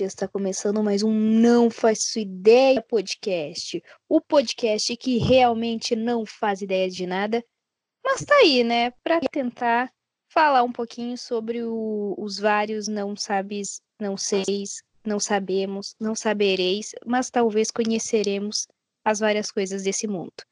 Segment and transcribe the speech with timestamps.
[0.00, 3.82] Está começando mais um Não Faço Ideia podcast.
[4.08, 7.44] O podcast que realmente não faz ideia de nada,
[8.04, 8.92] mas tá aí, né?
[9.02, 9.92] Para tentar
[10.32, 16.92] falar um pouquinho sobre o, os vários não sabes, não seis, não sabemos, não sabereis,
[17.04, 18.68] mas talvez conheceremos
[19.04, 20.44] as várias coisas desse mundo.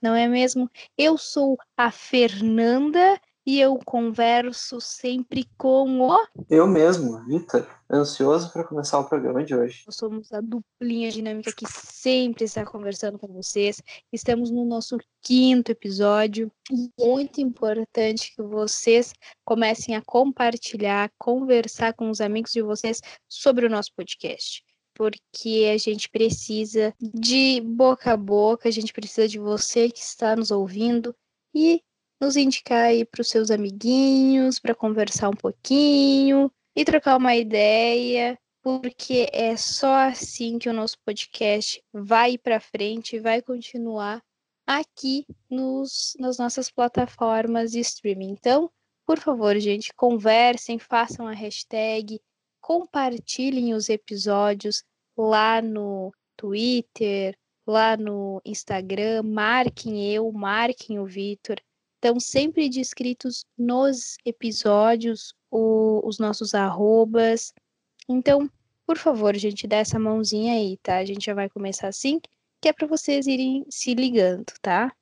[0.00, 0.70] Não é mesmo?
[0.96, 6.26] Eu sou a Fernanda e eu converso sempre com o.
[6.48, 9.82] Eu mesmo, Vitor, ansioso para começar o programa de hoje.
[9.86, 13.82] Nós somos a duplinha dinâmica que sempre está conversando com vocês.
[14.12, 16.50] Estamos no nosso quinto episódio.
[16.98, 19.12] Muito importante que vocês
[19.44, 24.62] comecem a compartilhar, conversar com os amigos de vocês sobre o nosso podcast
[24.94, 30.36] porque a gente precisa de boca a boca, a gente precisa de você que está
[30.36, 31.16] nos ouvindo
[31.54, 31.82] e
[32.22, 38.38] nos indicar aí para os seus amiguinhos, para conversar um pouquinho e trocar uma ideia,
[38.62, 44.22] porque é só assim que o nosso podcast vai para frente, vai continuar
[44.64, 48.30] aqui nos, nas nossas plataformas de streaming.
[48.30, 48.70] Então,
[49.04, 52.20] por favor, gente, conversem, façam a hashtag,
[52.60, 54.84] compartilhem os episódios
[55.18, 57.36] lá no Twitter,
[57.66, 61.56] lá no Instagram, marquem eu, marquem o Vitor
[62.02, 67.54] estão sempre descritos nos episódios o, os nossos arrobas.
[68.08, 68.50] Então,
[68.84, 70.96] por favor, gente, dá essa mãozinha aí, tá?
[70.96, 72.20] A gente já vai começar assim,
[72.60, 74.92] que é para vocês irem se ligando, tá?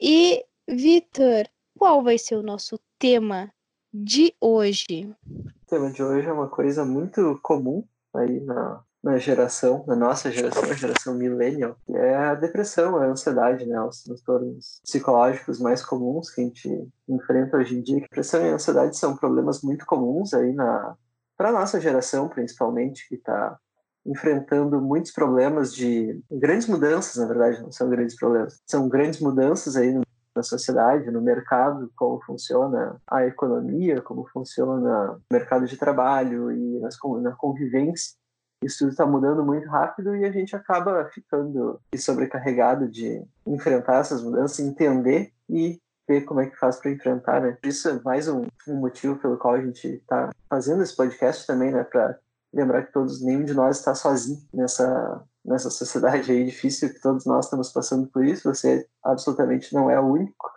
[0.00, 3.52] E, Vitor, qual vai ser o nosso tema
[3.92, 5.14] de hoje?
[5.30, 10.30] O tema de hoje é uma coisa muito comum aí na, na geração, na nossa
[10.30, 15.84] geração, a geração millennial, que é a depressão, a ansiedade, né, os transtornos psicológicos mais
[15.84, 18.00] comuns que a gente enfrenta hoje em dia.
[18.00, 20.96] Depressão e ansiedade são problemas muito comuns aí na
[21.36, 23.56] para nossa geração, principalmente, que está
[24.04, 29.76] enfrentando muitos problemas de grandes mudanças, na verdade, não são grandes problemas, são grandes mudanças
[29.76, 30.00] aí
[30.34, 36.80] na sociedade, no mercado, como funciona a economia, como funciona o mercado de trabalho e
[36.80, 38.16] nas, na convivência
[38.62, 44.22] isso tudo está mudando muito rápido e a gente acaba ficando sobrecarregado de enfrentar essas
[44.22, 47.56] mudanças, entender e ver como é que faz para enfrentar, né?
[47.62, 51.70] Isso é mais um, um, motivo pelo qual a gente está fazendo esse podcast também,
[51.70, 51.84] né?
[51.84, 52.18] Para
[52.52, 57.24] lembrar que todos, nenhum de nós está sozinho nessa nessa sociedade aí difícil que todos
[57.24, 58.52] nós estamos passando por isso.
[58.52, 60.50] Você absolutamente não é o único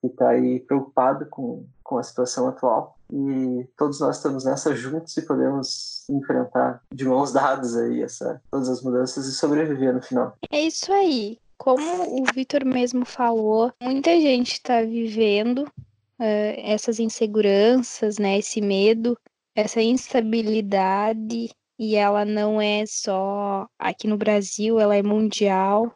[0.00, 2.95] que está aí preocupado com, com a situação atual.
[3.12, 8.68] E todos nós estamos nessa juntos e podemos enfrentar de mãos dadas aí essa, todas
[8.68, 10.36] as mudanças e sobreviver no final.
[10.50, 11.38] É isso aí.
[11.58, 19.18] Como o Vitor mesmo falou, muita gente está vivendo uh, essas inseguranças, né, esse medo,
[19.54, 25.92] essa instabilidade, e ela não é só aqui no Brasil, ela é mundial.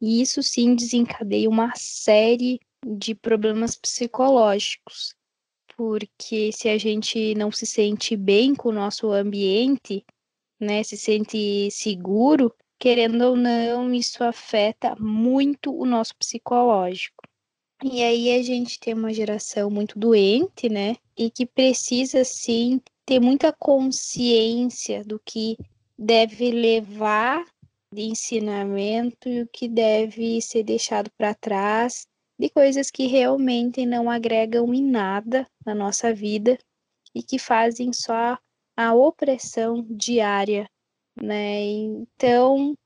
[0.00, 5.14] E isso sim desencadeia uma série de problemas psicológicos,
[5.76, 10.04] porque se a gente não se sente bem com o nosso ambiente,
[10.60, 17.22] né, se sente seguro, querendo ou não, isso afeta muito o nosso psicológico.
[17.82, 23.20] E aí a gente tem uma geração muito doente, né, e que precisa sim ter
[23.20, 25.56] muita consciência do que
[25.98, 27.44] deve levar
[27.92, 32.06] de ensinamento e o que deve ser deixado para trás
[32.38, 36.58] de coisas que realmente não agregam em nada na nossa vida
[37.14, 38.38] e que fazem só
[38.76, 40.68] a opressão diária,
[41.16, 41.62] né?
[41.62, 42.76] Então,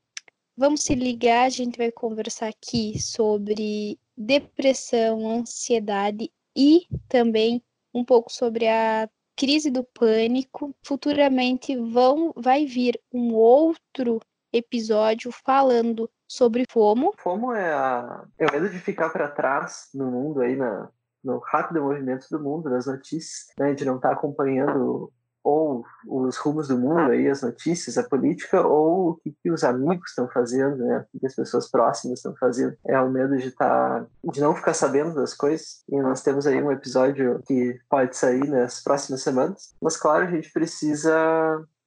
[0.55, 8.31] vamos se ligar, a gente vai conversar aqui sobre depressão, ansiedade e também um pouco
[8.31, 10.75] sobre a crise do pânico.
[10.83, 14.19] Futuramente vão vai vir um outro
[14.53, 17.13] episódio falando sobre FOMO.
[17.17, 20.87] FOMO é, a, é o medo de ficar para trás no mundo aí, na,
[21.23, 25.11] no rápido movimento do mundo, das notícias, né, de não estar tá acompanhando
[25.43, 29.63] ou os rumos do mundo aí, as notícias, a política, ou o que, que os
[29.63, 31.05] amigos estão fazendo, né?
[31.13, 32.75] O que as pessoas próximas estão fazendo.
[32.85, 35.83] É o medo de tá, de não ficar sabendo das coisas.
[35.89, 39.73] E nós temos aí um episódio que pode sair nas próximas semanas.
[39.81, 41.11] Mas claro, a gente precisa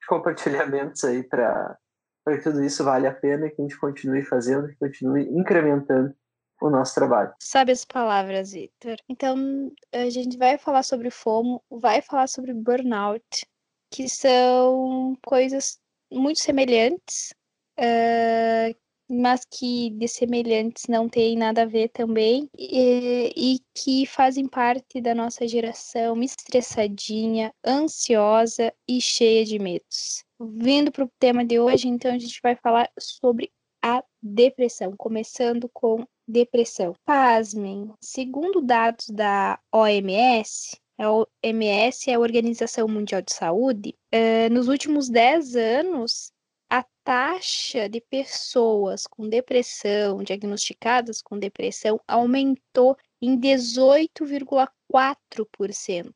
[0.00, 1.76] de compartilhamentos aí para
[2.24, 6.14] para que tudo isso vale a pena que a gente continue fazendo, que continue incrementando
[6.60, 7.32] o nosso trabalho.
[7.40, 8.96] Sabe as palavras, Victor.
[9.08, 13.46] Então, a gente vai falar sobre FOMO, vai falar sobre burnout,
[13.90, 15.78] que são coisas
[16.10, 17.34] muito semelhantes,
[17.78, 18.75] uh,
[19.08, 25.00] mas que de semelhantes não tem nada a ver também, e, e que fazem parte
[25.00, 30.25] da nossa geração estressadinha, ansiosa e cheia de medos.
[30.46, 33.50] Vindo para o tema de hoje, então a gente vai falar sobre
[33.82, 36.94] a depressão, começando com depressão.
[37.04, 44.68] Pasmem, segundo dados da OMS, a OMS é a Organização Mundial de Saúde, uh, nos
[44.68, 46.30] últimos 10 anos,
[46.70, 56.14] a taxa de pessoas com depressão, diagnosticadas com depressão, aumentou em 18,4%.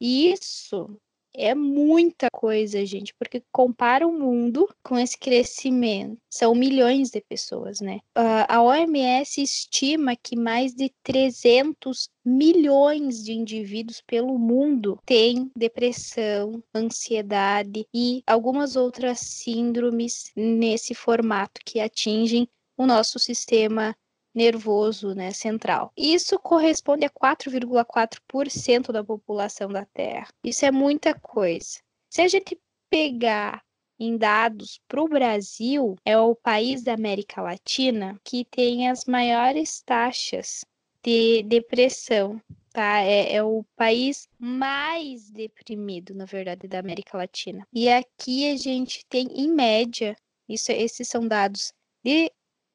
[0.00, 0.96] Isso
[1.36, 6.18] é muita coisa, gente, porque compara o mundo com esse crescimento.
[6.30, 8.00] São milhões de pessoas, né?
[8.16, 16.62] Uh, a OMS estima que mais de 300 milhões de indivíduos pelo mundo têm depressão,
[16.74, 23.96] ansiedade e algumas outras síndromes nesse formato que atingem o nosso sistema
[24.36, 25.90] nervoso né, central.
[25.96, 30.28] Isso corresponde a 4,4% da população da Terra.
[30.44, 31.80] Isso é muita coisa.
[32.10, 32.60] Se a gente
[32.90, 33.64] pegar
[33.98, 39.80] em dados para o Brasil, é o país da América Latina que tem as maiores
[39.80, 40.66] taxas
[41.02, 42.40] de depressão.
[42.72, 43.00] Tá?
[43.00, 47.66] É, é, o país mais deprimido, na verdade, da América Latina.
[47.72, 50.14] E aqui a gente tem, em média,
[50.46, 51.72] isso, esses são dados
[52.04, 52.30] de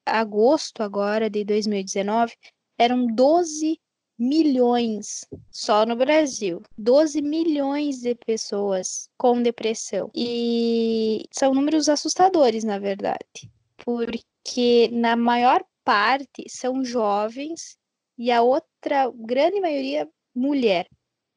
[0.06, 2.34] agosto agora de 2019,
[2.78, 3.80] eram 12
[4.18, 6.62] milhões só no Brasil.
[6.78, 10.10] 12 milhões de pessoas com depressão.
[10.14, 13.50] E são números assustadores, na verdade,
[13.84, 17.76] porque na maior parte são jovens
[18.16, 20.86] e a outra grande maioria mulher.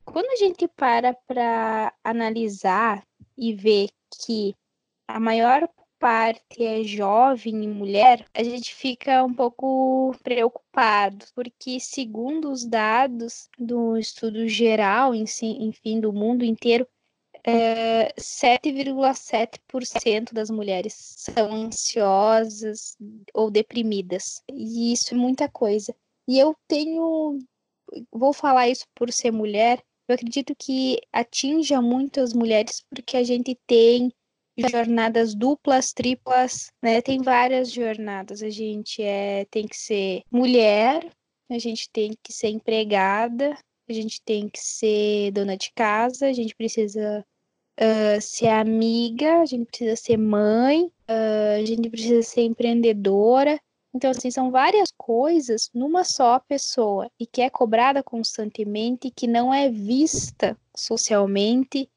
[0.04, 3.04] Quando a gente para para analisar
[3.36, 3.90] e ver
[4.24, 4.54] que
[5.08, 5.68] a maior
[6.06, 13.50] parte é jovem e mulher, a gente fica um pouco preocupado, porque segundo os dados
[13.58, 16.88] do estudo geral, enfim, do mundo inteiro,
[17.44, 22.96] é, 7,7% das mulheres são ansiosas
[23.34, 24.44] ou deprimidas.
[24.54, 25.92] E isso é muita coisa.
[26.28, 27.40] E eu tenho.
[28.12, 29.84] Vou falar isso por ser mulher.
[30.08, 34.14] Eu acredito que atinja muitas mulheres porque a gente tem
[34.58, 37.02] jornadas duplas, triplas, né?
[37.02, 38.42] Tem várias jornadas.
[38.42, 41.10] A gente é, tem que ser mulher,
[41.50, 43.58] a gente tem que ser empregada,
[43.88, 47.24] a gente tem que ser dona de casa, a gente precisa
[47.80, 53.60] uh, ser amiga, a gente precisa ser mãe, uh, a gente precisa ser empreendedora.
[53.94, 59.54] Então, assim, são várias coisas numa só pessoa e que é cobrada constantemente, que não
[59.54, 61.90] é vista socialmente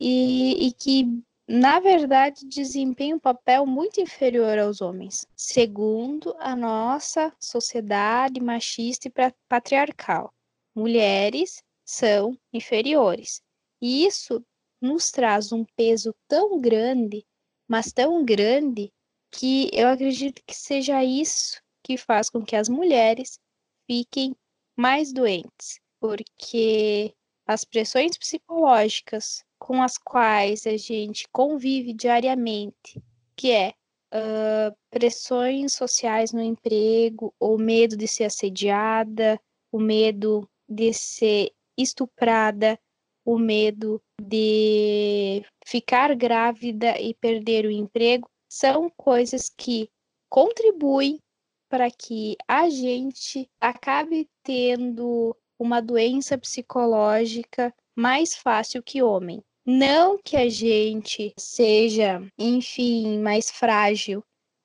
[0.00, 7.34] e, e que na verdade, desempenha um papel muito inferior aos homens, segundo a nossa
[7.40, 9.12] sociedade machista e
[9.48, 10.32] patriarcal.
[10.74, 13.40] Mulheres são inferiores.
[13.80, 14.44] E isso
[14.78, 17.26] nos traz um peso tão grande,
[17.66, 18.92] mas tão grande,
[19.30, 23.38] que eu acredito que seja isso que faz com que as mulheres
[23.86, 24.36] fiquem
[24.76, 27.14] mais doentes, porque
[27.46, 33.02] as pressões psicológicas com as quais a gente convive diariamente,
[33.36, 33.74] que é
[34.14, 39.40] uh, pressões sociais no emprego, o medo de ser assediada,
[39.72, 42.78] o medo de ser estuprada,
[43.24, 49.90] o medo de ficar grávida e perder o emprego, são coisas que
[50.30, 51.20] contribuem
[51.68, 59.42] para que a gente acabe tendo uma doença psicológica mais fácil que homem.
[59.70, 64.24] Não que a gente seja, enfim, mais frágil,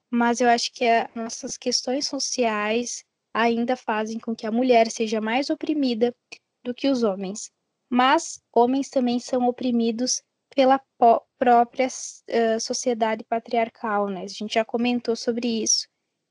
[0.09, 5.19] mas eu acho que as nossas questões sociais ainda fazem com que a mulher seja
[5.19, 6.15] mais oprimida
[6.63, 7.51] do que os homens.
[7.89, 10.23] Mas homens também são oprimidos
[10.55, 10.79] pela
[11.37, 14.23] própria uh, sociedade patriarcal, né?
[14.23, 15.85] A gente já comentou sobre isso.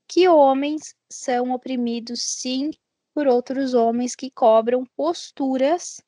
[0.07, 2.71] Que homens são oprimidos, sim,
[3.13, 6.01] por outros homens que cobram posturas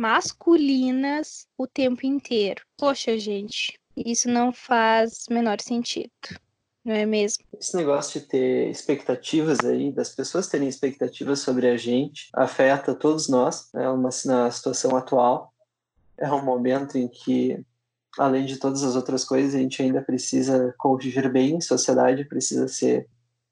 [0.00, 2.62] masculinas o tempo inteiro.
[2.78, 6.10] Poxa, gente, isso não faz menor sentido.
[6.82, 7.44] Não é mesmo?
[7.52, 13.28] Esse negócio de ter expectativas aí, das pessoas terem expectativas sobre a gente, afeta todos
[13.28, 13.90] nós, né?
[13.90, 15.52] Uma, na situação atual.
[16.16, 17.62] É um momento em que,
[18.18, 22.66] além de todas as outras coisas, a gente ainda precisa conviver bem em sociedade, precisa
[22.68, 23.06] ser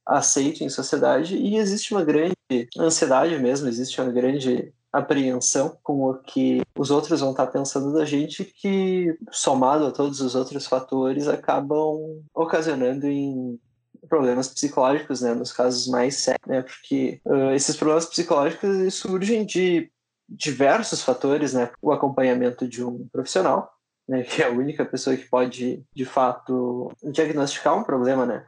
[0.06, 2.34] aceito em sociedade, e existe uma grande
[2.78, 8.04] ansiedade mesmo, existe uma grande apreensão com o que os outros vão estar pensando da
[8.04, 13.59] gente, que somado a todos os outros fatores acabam ocasionando em
[14.09, 19.90] problemas psicológicos, né, nos casos mais sérios, né, porque uh, esses problemas psicológicos surgem de
[20.28, 23.71] diversos fatores, né, o acompanhamento de um profissional,
[24.09, 28.47] né, que é a única pessoa que pode, de fato, diagnosticar um problema, né?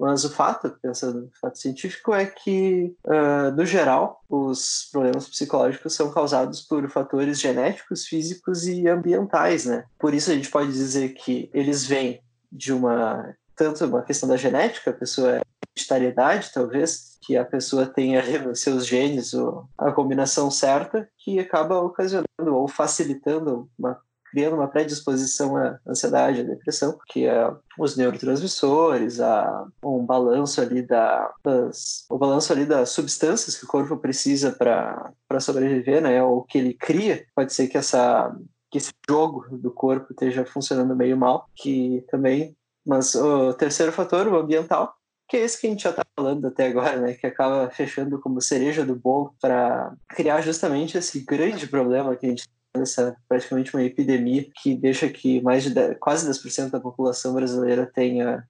[0.00, 5.94] Mas o fato, pensando no fato científico, é que, uh, no geral, os problemas psicológicos
[5.94, 9.84] são causados por fatores genéticos, físicos e ambientais, né?
[9.98, 14.38] Por isso a gente pode dizer que eles vêm de uma tanto uma questão da
[14.38, 15.42] genética, a pessoa é
[15.76, 18.22] hereditariedade, talvez, que a pessoa tenha
[18.56, 19.32] seus genes
[19.76, 24.00] a combinação certa, que acaba ocasionando ou facilitando uma
[24.30, 30.82] criando uma predisposição à ansiedade, à depressão, que é os neurotransmissores, a, um balanço ali
[30.82, 36.42] da, das, o balanço ali das substâncias que o corpo precisa para sobreviver, né, ou
[36.42, 37.24] que ele cria.
[37.34, 38.34] Pode ser que essa
[38.70, 42.56] que esse jogo do corpo esteja funcionando meio mal, que também.
[42.86, 44.94] Mas o terceiro fator, o ambiental,
[45.28, 47.14] que é esse que a gente já está falando até agora, né?
[47.14, 52.28] Que acaba fechando como cereja do bolo para criar justamente esse grande problema que a
[52.30, 57.34] gente essa praticamente uma epidemia que deixa que mais de 10, quase 10% da população
[57.34, 58.44] brasileira tenha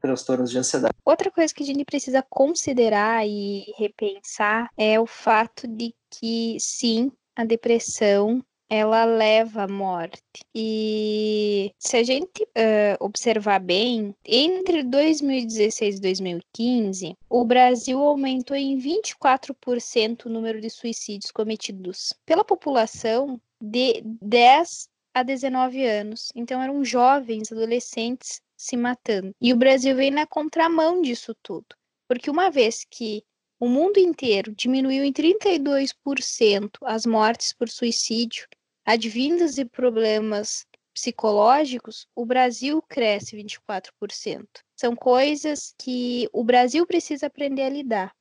[0.00, 0.94] transtornos de ansiedade.
[1.04, 7.12] Outra coisa que a gente precisa considerar e repensar é o fato de que sim,
[7.36, 10.22] a depressão ela leva à morte.
[10.54, 18.78] E se a gente uh, observar bem, entre 2016 e 2015, o Brasil aumentou em
[18.78, 26.30] 24% o número de suicídios cometidos pela população de 10 a 19 anos.
[26.34, 29.34] Então eram jovens, adolescentes se matando.
[29.40, 31.66] E o Brasil vem na contramão disso tudo.
[32.08, 33.24] Porque uma vez que
[33.58, 38.46] o mundo inteiro diminuiu em 32% as mortes por suicídio,
[38.84, 44.46] advindas de problemas psicológicos, o Brasil cresce 24%.
[44.76, 48.14] São coisas que o Brasil precisa aprender a lidar.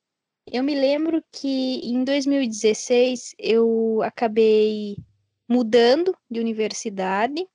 [0.46, 4.98] Eu me lembro que em 2016 eu acabei
[5.50, 7.48] mudando de universidade.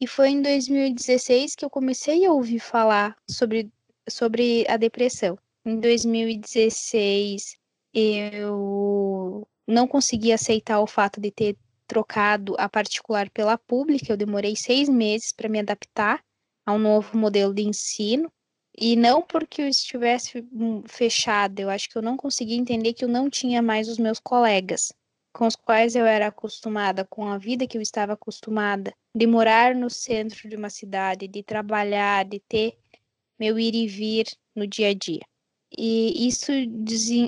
[0.00, 3.68] E foi em 2016 que eu comecei a ouvir falar sobre,
[4.08, 5.36] sobre a depressão.
[5.64, 7.58] Em 2016,
[7.92, 11.56] eu não consegui aceitar o fato de ter
[11.88, 14.12] trocado a particular pela pública.
[14.12, 16.22] Eu demorei seis meses para me adaptar
[16.64, 18.30] ao novo modelo de ensino.
[18.80, 23.04] E não porque eu estivesse hum, fechada, eu acho que eu não conseguia entender que
[23.04, 24.92] eu não tinha mais os meus colegas
[25.32, 29.74] com os quais eu era acostumada, com a vida que eu estava acostumada, de morar
[29.74, 32.76] no centro de uma cidade, de trabalhar, de ter
[33.38, 35.22] meu ir e vir no dia a dia.
[35.76, 36.50] E isso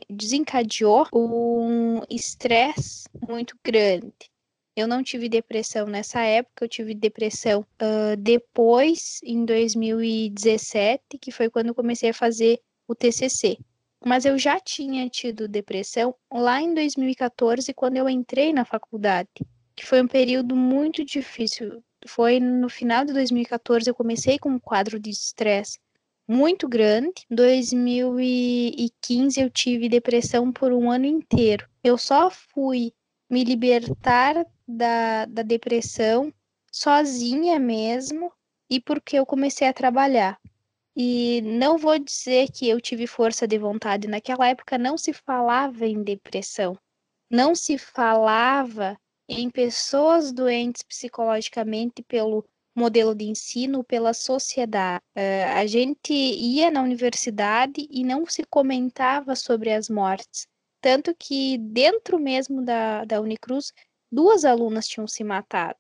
[0.09, 4.30] desencadeou um estresse muito grande.
[4.75, 11.50] Eu não tive depressão nessa época, eu tive depressão uh, depois, em 2017, que foi
[11.50, 13.59] quando eu comecei a fazer o TCC.
[14.04, 19.28] Mas eu já tinha tido depressão lá em 2014, quando eu entrei na faculdade,
[19.76, 21.83] que foi um período muito difícil.
[22.07, 25.78] Foi no final de 2014 eu comecei com um quadro de estresse
[26.26, 27.26] muito grande.
[27.30, 31.69] Em 2015 eu tive depressão por um ano inteiro.
[31.83, 32.92] Eu só fui
[33.28, 36.33] me libertar da, da depressão
[36.73, 38.33] sozinha mesmo
[38.71, 40.38] e porque eu comecei a trabalhar.
[40.97, 44.09] E não vou dizer que eu tive força de vontade.
[44.09, 46.76] Naquela época não se falava em depressão.
[47.30, 52.44] Não se falava em pessoas doentes psicologicamente pelo
[52.75, 55.04] modelo de ensino, pela sociedade.
[55.16, 60.47] Uh, a gente ia na universidade e não se comentava sobre as mortes.
[60.80, 63.73] Tanto que dentro mesmo da, da Unicruz,
[64.11, 65.78] duas alunas tinham se matado.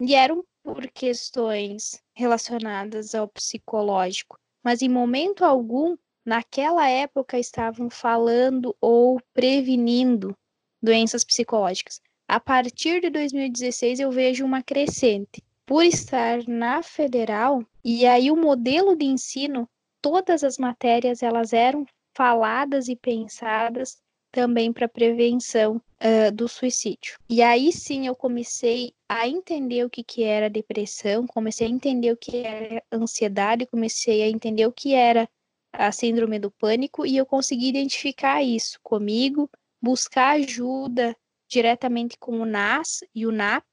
[0.00, 8.76] E eram por questões relacionadas ao psicológico mas em momento algum, naquela época, estavam falando
[8.80, 10.36] ou prevenindo
[10.82, 12.00] doenças psicológicas.
[12.28, 15.42] A partir de 2016, eu vejo uma crescente.
[15.66, 19.68] Por estar na federal, e aí o modelo de ensino,
[20.00, 24.00] todas as matérias elas eram faladas e pensadas
[24.30, 27.18] também para prevenção uh, do suicídio.
[27.28, 32.12] E aí sim eu comecei a entender o que, que era depressão, comecei a entender
[32.12, 35.28] o que era ansiedade, comecei a entender o que era
[35.72, 39.48] a síndrome do pânico e eu consegui identificar isso comigo,
[39.80, 41.16] buscar ajuda
[41.48, 43.64] diretamente com o NAS e o NAP,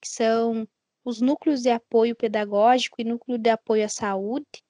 [0.00, 0.66] que são
[1.04, 4.62] os núcleos de apoio pedagógico e núcleo de apoio à saúde,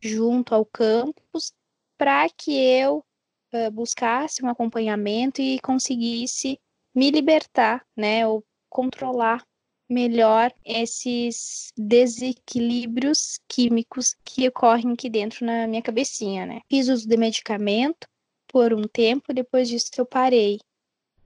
[0.00, 1.52] junto ao campus,
[1.96, 3.04] para que eu
[3.54, 6.58] uh, buscasse um acompanhamento e conseguisse
[6.94, 9.44] me libertar, né, ou controlar
[9.88, 16.60] melhor esses desequilíbrios químicos que ocorrem aqui dentro na minha cabecinha, né?
[16.70, 18.06] Fiz uso de medicamento
[18.48, 20.58] por um tempo, depois disso eu parei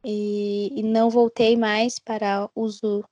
[0.04, 3.04] e, e não voltei mais para uso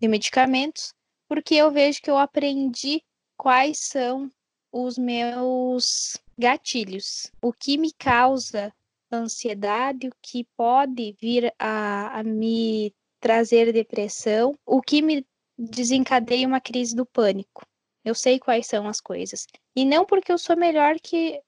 [0.00, 0.92] de medicamentos,
[1.28, 3.02] porque eu vejo que eu aprendi
[3.36, 4.30] quais são
[4.72, 8.72] os meus gatilhos, o que me causa
[9.10, 15.26] ansiedade, o que pode vir a, a me trazer depressão, o que me
[15.58, 17.64] desencadeia uma crise do pânico.
[18.04, 19.46] Eu sei quais são as coisas.
[19.74, 21.40] E não porque eu sou melhor que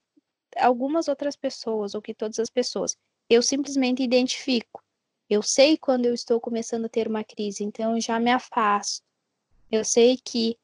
[0.56, 2.96] algumas outras pessoas ou que todas as pessoas.
[3.28, 4.82] Eu simplesmente identifico.
[5.28, 9.04] Eu sei quando eu estou começando a ter uma crise, então eu já me afasto.
[9.70, 10.56] Eu sei que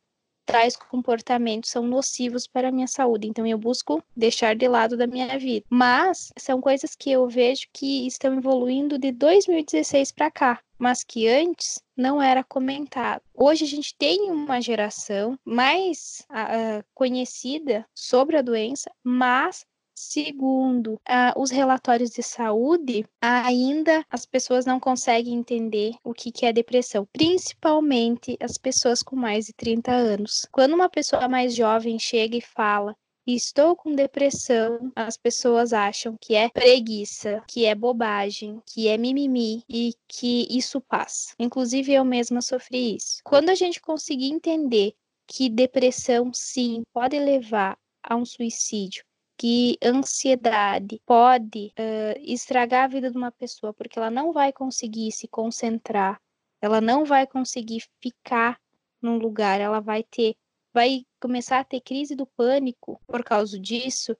[0.44, 5.06] tais comportamentos são nocivos para a minha saúde, então eu busco deixar de lado da
[5.06, 5.64] minha vida.
[5.68, 11.28] Mas são coisas que eu vejo que estão evoluindo de 2016 para cá, mas que
[11.28, 13.22] antes não era comentado.
[13.32, 19.64] Hoje a gente tem uma geração mais uh, conhecida sobre a doença, mas
[19.96, 26.44] Segundo uh, os relatórios de saúde, ainda as pessoas não conseguem entender o que, que
[26.44, 30.46] é depressão, principalmente as pessoas com mais de 30 anos.
[30.50, 32.96] Quando uma pessoa mais jovem chega e fala
[33.26, 39.62] estou com depressão, as pessoas acham que é preguiça, que é bobagem, que é mimimi
[39.68, 41.34] e que isso passa.
[41.38, 43.20] Inclusive eu mesma sofri isso.
[43.24, 44.94] Quando a gente conseguir entender
[45.26, 49.04] que depressão sim pode levar a um suicídio
[49.36, 55.10] que ansiedade pode uh, estragar a vida de uma pessoa, porque ela não vai conseguir
[55.12, 56.20] se concentrar,
[56.60, 58.60] ela não vai conseguir ficar
[59.02, 60.36] num lugar, ela vai ter,
[60.72, 64.16] vai começar a ter crise do pânico por causa disso,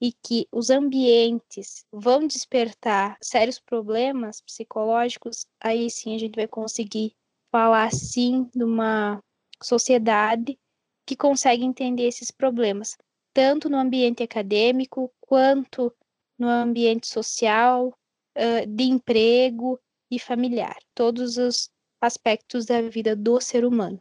[0.00, 7.14] e que os ambientes vão despertar sérios problemas psicológicos, aí sim a gente vai conseguir
[7.52, 9.22] falar sim de uma
[9.62, 10.58] sociedade
[11.04, 12.96] que consegue entender esses problemas
[13.32, 15.92] tanto no ambiente acadêmico quanto
[16.38, 17.92] no ambiente social,
[18.68, 19.78] de emprego
[20.10, 21.70] e familiar, todos os
[22.00, 24.00] aspectos da vida do ser humano.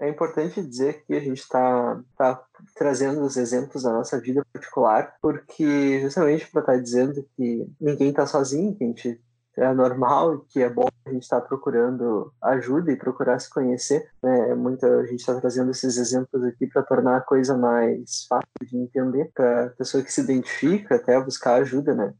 [0.00, 2.42] é importante dizer que a gente está tá
[2.74, 8.08] trazendo os exemplos da nossa vida particular, porque justamente para estar tá dizendo que ninguém
[8.08, 9.20] está sozinho, que a gente
[9.56, 14.08] é normal que é bom a gente estar tá procurando ajuda e procurar se conhecer.
[14.22, 14.54] Né?
[14.54, 19.30] Muita gente está trazendo esses exemplos aqui para tornar a coisa mais fácil de entender
[19.34, 22.14] para a pessoa que se identifica até buscar ajuda, né?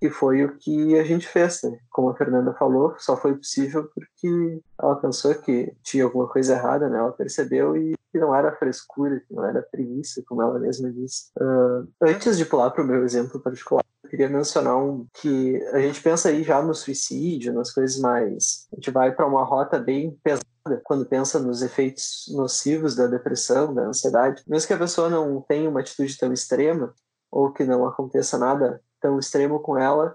[0.00, 1.78] E foi o que a gente fez, né?
[1.88, 6.88] Como a Fernanda falou, só foi possível porque ela pensou que tinha alguma coisa errada,
[6.88, 6.98] né?
[6.98, 11.30] Ela percebeu e que não era frescura, que não era preguiça, como ela mesma disse.
[11.38, 16.02] Uh, antes de pular para o meu exemplo particular, queria mencionar um que a gente
[16.02, 18.68] pensa aí já no suicídio, nas coisas mais.
[18.70, 20.44] A gente vai para uma rota bem pesada
[20.84, 24.42] quando pensa nos efeitos nocivos da depressão, da ansiedade.
[24.46, 26.94] Mesmo que a pessoa não tenha uma atitude tão extrema,
[27.30, 30.14] ou que não aconteça nada tão extremo com ela,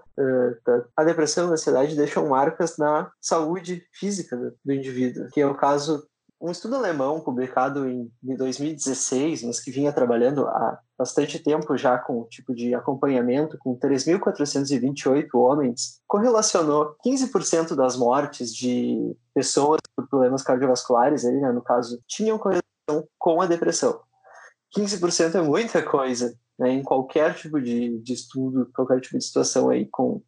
[0.96, 5.56] a depressão e a ansiedade deixam marcas na saúde física do indivíduo, que é o
[5.56, 6.07] caso
[6.40, 12.20] um estudo alemão publicado em 2016, mas que vinha trabalhando há bastante tempo já com
[12.20, 20.42] o tipo de acompanhamento, com 3.428 homens, correlacionou 15% das mortes de pessoas por problemas
[20.42, 24.00] cardiovasculares, aí, né, no caso, tinham correlação com a depressão.
[24.76, 29.70] 15% é muita coisa, né, em qualquer tipo de, de estudo, qualquer tipo de situação
[29.70, 30.22] aí com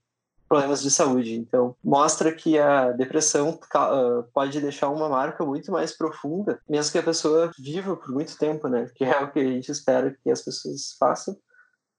[0.50, 1.36] problemas de saúde.
[1.36, 6.98] Então, mostra que a depressão uh, pode deixar uma marca muito mais profunda, mesmo que
[6.98, 8.90] a pessoa viva por muito tempo, né?
[8.96, 11.36] Que é o que a gente espera que as pessoas façam.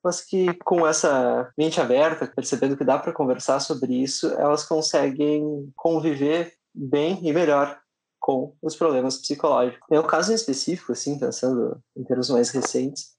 [0.03, 5.71] Mas que com essa mente aberta, percebendo que dá para conversar sobre isso, elas conseguem
[5.73, 7.79] conviver bem e melhor
[8.19, 9.87] com os problemas psicológicos.
[9.89, 13.13] Em um caso em específico, assim, pensando em termos mais recentes,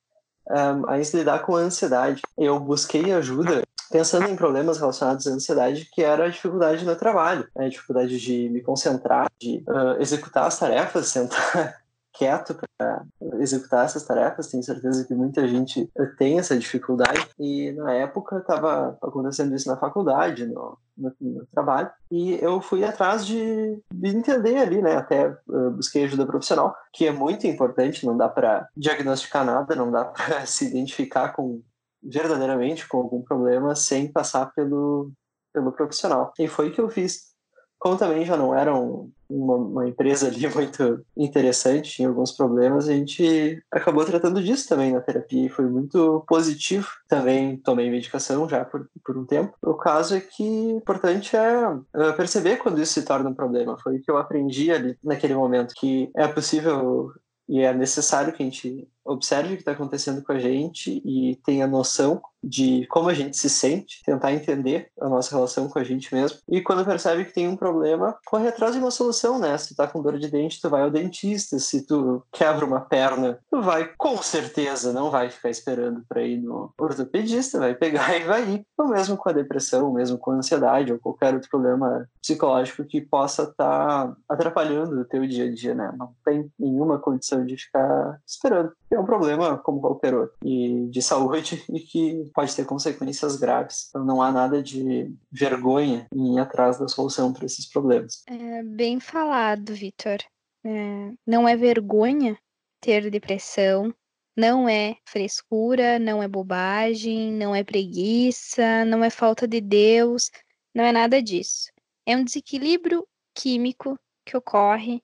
[0.51, 2.21] um, a lidar com a ansiedade.
[2.37, 3.63] Eu busquei ajuda
[3.93, 7.67] pensando em problemas relacionados à ansiedade, que era a dificuldade no trabalho, né?
[7.67, 11.83] a dificuldade de me concentrar, de uh, executar as tarefas, sentar
[12.15, 13.05] quieto para
[13.41, 14.49] executar essas tarefas.
[14.49, 17.29] Tenho certeza que muita gente tem essa dificuldade.
[17.39, 22.85] E na época estava acontecendo isso na faculdade, no, no, no, trabalho, e eu fui
[22.85, 24.97] atrás de, de entender ali, né?
[24.97, 28.07] Até uh, busquei ajuda profissional, que é muito importante.
[28.07, 31.61] Não dá para diagnosticar nada, não dá para se identificar com
[32.03, 35.13] verdadeiramente com algum problema sem passar pelo,
[35.53, 36.33] pelo profissional.
[36.39, 37.33] E foi o que eu fiz.
[37.79, 42.89] Como também já não era um, uma, uma, empresa ali muito interessante, tinha alguns problemas,
[42.89, 46.89] a gente acabou tratando disso também na terapia e foi muito positivo.
[47.09, 49.57] Também tomei medicação já por, por um tempo.
[49.61, 53.77] O caso é que o importante é, é perceber quando isso se torna um problema.
[53.83, 57.13] Foi o que eu aprendi ali naquele momento, que é possível
[57.49, 61.37] e é necessário que a gente observe o que está acontecendo com a gente e
[61.45, 65.85] tenha noção de como a gente se sente, tentar entender a nossa relação com a
[65.85, 66.39] gente mesmo.
[66.49, 69.57] E quando percebe que tem um problema, corre atrás de uma solução, né?
[69.57, 71.59] Se tu tá com dor de dente, tu vai ao dentista.
[71.59, 76.39] Se tu quebra uma perna, tu vai com certeza, não vai ficar esperando para ir
[76.39, 78.67] no ortopedista, vai pegar e vai ir.
[78.77, 82.85] O mesmo com a depressão, o mesmo com a ansiedade ou qualquer outro problema psicológico
[82.85, 85.93] que possa estar tá atrapalhando o teu dia a dia, né?
[85.97, 88.73] Não tem nenhuma condição de ficar esperando.
[88.93, 93.89] É um problema como qualquer outro e de saúde e que pode ter consequências graves.
[93.89, 98.23] Então não há nada de vergonha em ir atrás da solução para esses problemas.
[98.27, 100.19] É bem falado, Vitor.
[100.65, 102.39] É, não é vergonha
[102.81, 103.93] ter depressão,
[104.37, 110.31] não é frescura, não é bobagem, não é preguiça, não é falta de Deus,
[110.75, 111.71] não é nada disso.
[112.07, 115.03] É um desequilíbrio químico que ocorre,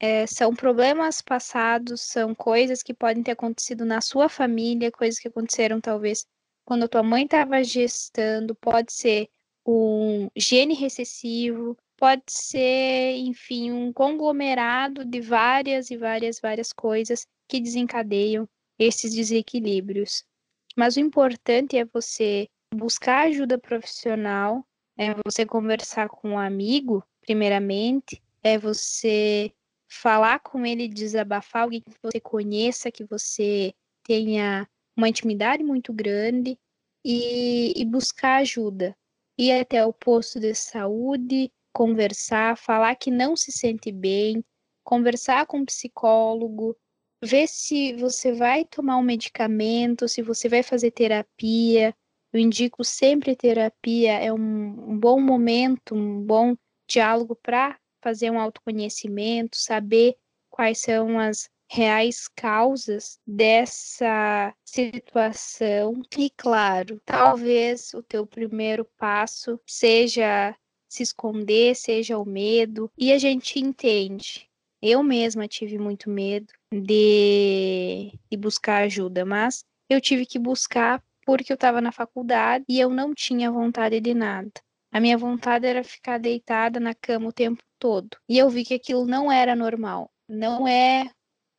[0.00, 5.28] é, são problemas passados, são coisas que podem ter acontecido na sua família, coisas que
[5.28, 6.26] aconteceram talvez
[6.64, 9.28] quando a tua mãe estava gestando, pode ser
[9.66, 17.60] um gene recessivo, pode ser, enfim, um conglomerado de várias e várias, várias coisas que
[17.60, 20.24] desencadeiam esses desequilíbrios.
[20.74, 24.64] Mas o importante é você buscar ajuda profissional,
[24.96, 29.52] é você conversar com um amigo, primeiramente, é você
[29.90, 33.74] falar com ele, desabafar alguém que você conheça, que você
[34.04, 36.56] tenha uma intimidade muito grande
[37.04, 38.96] e, e buscar ajuda.
[39.36, 44.44] Ir até o posto de saúde, conversar, falar que não se sente bem,
[44.84, 46.76] conversar com um psicólogo,
[47.22, 51.94] ver se você vai tomar um medicamento, se você vai fazer terapia.
[52.32, 56.54] Eu indico sempre terapia, é um, um bom momento, um bom
[56.88, 60.16] diálogo para fazer um autoconhecimento, saber
[60.48, 66.02] quais são as reais causas dessa situação.
[66.18, 70.54] E claro, talvez o teu primeiro passo seja
[70.88, 74.48] se esconder, seja o medo, e a gente entende.
[74.82, 81.52] Eu mesma tive muito medo de, de buscar ajuda, mas eu tive que buscar porque
[81.52, 84.50] eu estava na faculdade e eu não tinha vontade de nada.
[84.92, 88.16] A minha vontade era ficar deitada na cama o tempo todo.
[88.28, 90.10] E eu vi que aquilo não era normal.
[90.28, 91.10] Não é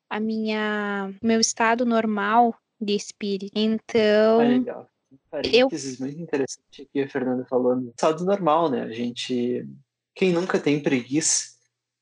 [0.09, 3.53] a minha meu estado normal de espírito.
[3.55, 4.89] Então, ah, legal.
[5.29, 6.05] Parênteses eu...
[6.05, 7.89] muito interessante aqui a Fernanda falando.
[7.89, 8.83] Estado normal, né?
[8.83, 9.65] A gente
[10.13, 11.50] quem nunca tem preguiça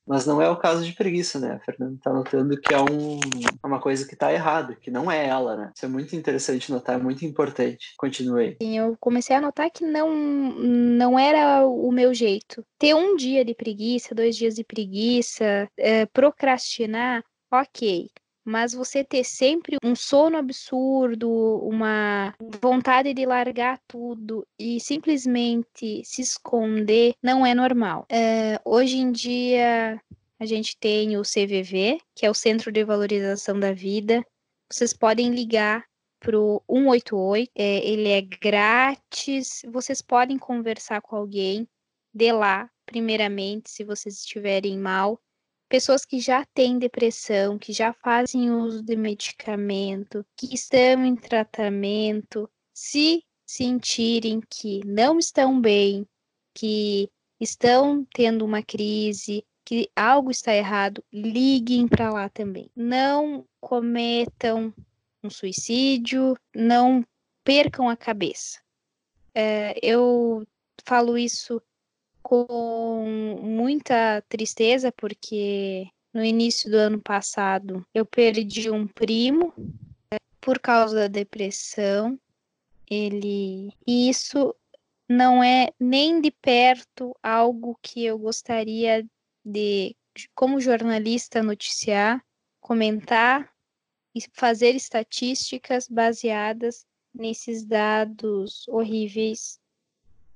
[0.10, 1.52] mas não é o caso de preguiça, né?
[1.52, 3.20] A Fernanda está notando que é um,
[3.64, 5.72] é uma coisa que está errada, que não é ela, né?
[5.76, 7.94] Isso é muito interessante notar, é muito importante.
[7.96, 8.58] Continuei.
[8.60, 12.66] Sim, eu comecei a notar que não, não era o meu jeito.
[12.80, 18.10] Ter um dia de preguiça, dois dias de preguiça, é, procrastinar, ok
[18.50, 21.30] mas você ter sempre um sono absurdo,
[21.64, 28.08] uma vontade de largar tudo e simplesmente se esconder não é normal.
[28.10, 30.02] É, hoje em dia
[30.40, 34.26] a gente tem o CVV, que é o Centro de Valorização da Vida.
[34.72, 35.86] Vocês podem ligar
[36.20, 39.62] para o 188, é, ele é grátis.
[39.72, 41.68] Vocês podem conversar com alguém
[42.12, 45.20] de lá, primeiramente, se vocês estiverem mal
[45.70, 52.50] pessoas que já têm depressão, que já fazem uso de medicamento, que estão em tratamento,
[52.74, 56.08] se sentirem que não estão bem,
[56.54, 62.70] que estão tendo uma crise, que algo está errado, liguem para lá também.
[62.76, 64.74] Não cometam
[65.24, 67.06] um suicídio, não
[67.44, 68.60] percam a cabeça.
[69.36, 70.46] É, eu
[70.84, 71.62] falo isso
[72.30, 80.60] com muita tristeza, porque no início do ano passado eu perdi um primo né, por
[80.60, 82.20] causa da depressão.
[82.88, 83.72] Ele.
[83.88, 84.56] E isso
[85.10, 89.04] não é nem de perto algo que eu gostaria
[89.44, 89.96] de,
[90.36, 92.24] como jornalista, noticiar,
[92.62, 93.52] comentar
[94.14, 99.59] e fazer estatísticas baseadas nesses dados horríveis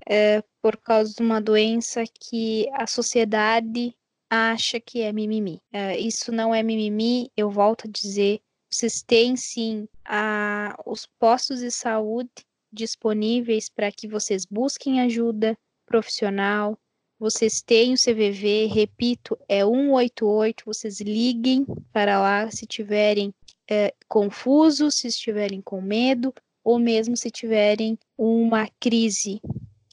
[0.08, 3.96] é, por causa de uma doença que a sociedade
[4.30, 5.62] acha que é mimimi.
[5.72, 8.42] É, isso não é mimimi, eu volto a dizer.
[8.70, 12.32] Vocês têm sim a, os postos de saúde
[12.72, 16.78] disponíveis para que vocês busquem ajuda profissional.
[17.20, 20.64] Vocês têm o CVV, repito, é 188.
[20.66, 23.34] Vocês liguem para lá se tiverem
[23.70, 29.40] é, confusos, se estiverem com medo, ou mesmo se tiverem uma crise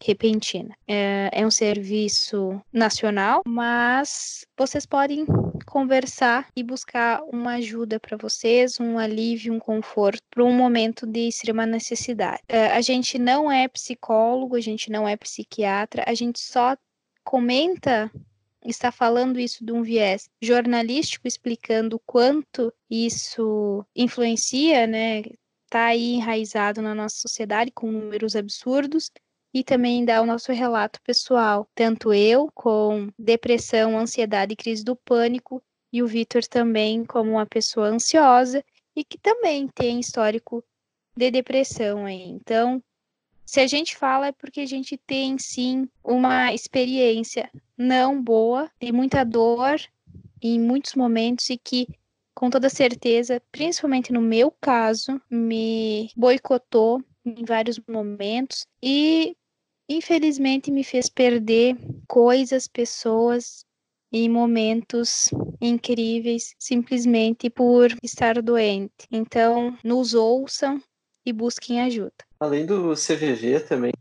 [0.03, 0.75] repentina.
[0.87, 5.27] É, é um serviço nacional, mas vocês podem
[5.67, 11.29] conversar e buscar uma ajuda para vocês, um alívio, um conforto para um momento de
[11.29, 12.41] extrema necessidade.
[12.51, 16.77] Uh, a gente não é psicólogo, a gente não é psiquiatra, a gente só
[17.23, 18.11] comenta
[18.65, 25.23] está falando isso de um viés jornalístico, explicando o quanto isso influencia, né?
[25.65, 29.11] Está aí enraizado na nossa sociedade com números absurdos
[29.53, 34.95] e também dá o nosso relato pessoal, tanto eu com depressão, ansiedade e crise do
[34.95, 40.65] pânico, e o Vitor também como uma pessoa ansiosa e que também tem histórico
[41.17, 42.23] de depressão aí.
[42.23, 42.83] Então,
[43.45, 48.93] se a gente fala é porque a gente tem sim uma experiência não boa, tem
[48.93, 49.81] muita dor
[50.41, 51.89] em muitos momentos e que
[52.35, 59.37] com toda certeza, principalmente no meu caso, me boicotou em vários momentos e
[59.91, 61.77] infelizmente me fez perder
[62.07, 63.65] coisas, pessoas
[64.13, 65.29] em momentos
[65.61, 69.07] incríveis simplesmente por estar doente.
[69.11, 70.81] Então, nos ouçam
[71.27, 72.13] e busquem ajuda.
[72.39, 73.93] Além do CVV também,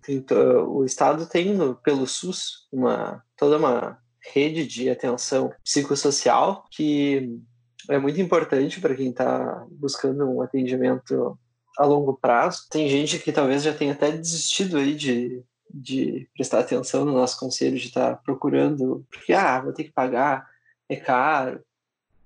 [0.67, 3.97] o Estado tem pelo SUS uma toda uma
[4.33, 7.37] rede de atenção psicossocial que
[7.89, 11.37] é muito importante para quem está buscando um atendimento
[11.77, 12.67] a longo prazo.
[12.69, 17.39] Tem gente que talvez já tenha até desistido aí de, de prestar atenção no nosso
[17.39, 20.49] conselho, de estar tá procurando, porque, ah, vou ter que pagar,
[20.87, 21.63] é caro,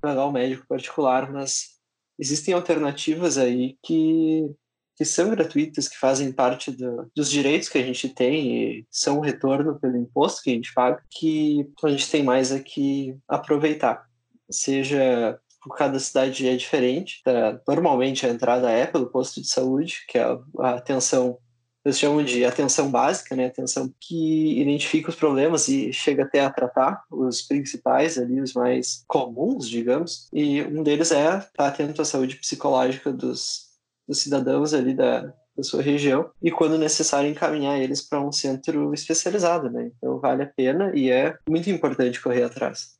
[0.01, 1.77] pagar o um médico particular, mas
[2.17, 4.49] existem alternativas aí que
[4.95, 9.17] que são gratuitas, que fazem parte do, dos direitos que a gente tem e são
[9.17, 14.07] um retorno pelo imposto que a gente paga, que a gente tem mais aqui aproveitar.
[14.51, 15.39] Seja
[15.71, 17.21] cada cidade é diferente.
[17.23, 17.59] Tá?
[17.67, 20.23] Normalmente a entrada é pelo posto de saúde, que é
[20.59, 21.37] a atenção,
[21.85, 23.47] eles chamam de atenção básica, né?
[23.47, 29.03] Atenção que identifica os problemas e chega até a tratar os principais ali, os mais
[29.07, 30.27] comuns, digamos.
[30.31, 33.73] E um deles é estar atento à saúde psicológica dos
[34.07, 38.93] dos cidadãos ali da, da sua região e, quando necessário, encaminhar eles para um centro
[38.93, 39.91] especializado, né?
[39.97, 42.97] Então, vale a pena e é muito importante correr atrás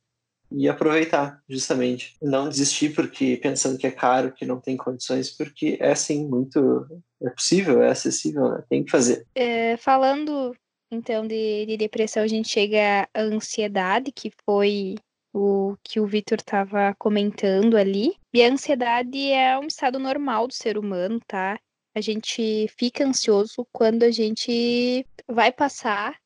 [0.52, 2.14] e aproveitar, justamente.
[2.22, 6.86] Não desistir porque pensando que é caro, que não tem condições, porque é sim muito.
[7.24, 8.64] É possível, é acessível, né?
[8.68, 9.26] tem que fazer.
[9.34, 10.54] É, falando
[10.90, 14.96] então de, de, depressão, a gente chega à ansiedade, que foi
[15.32, 18.14] o que o Vitor estava comentando ali.
[18.32, 21.58] E a ansiedade é um estado normal do ser humano, tá?
[21.96, 26.16] A gente fica ansioso quando a gente vai passar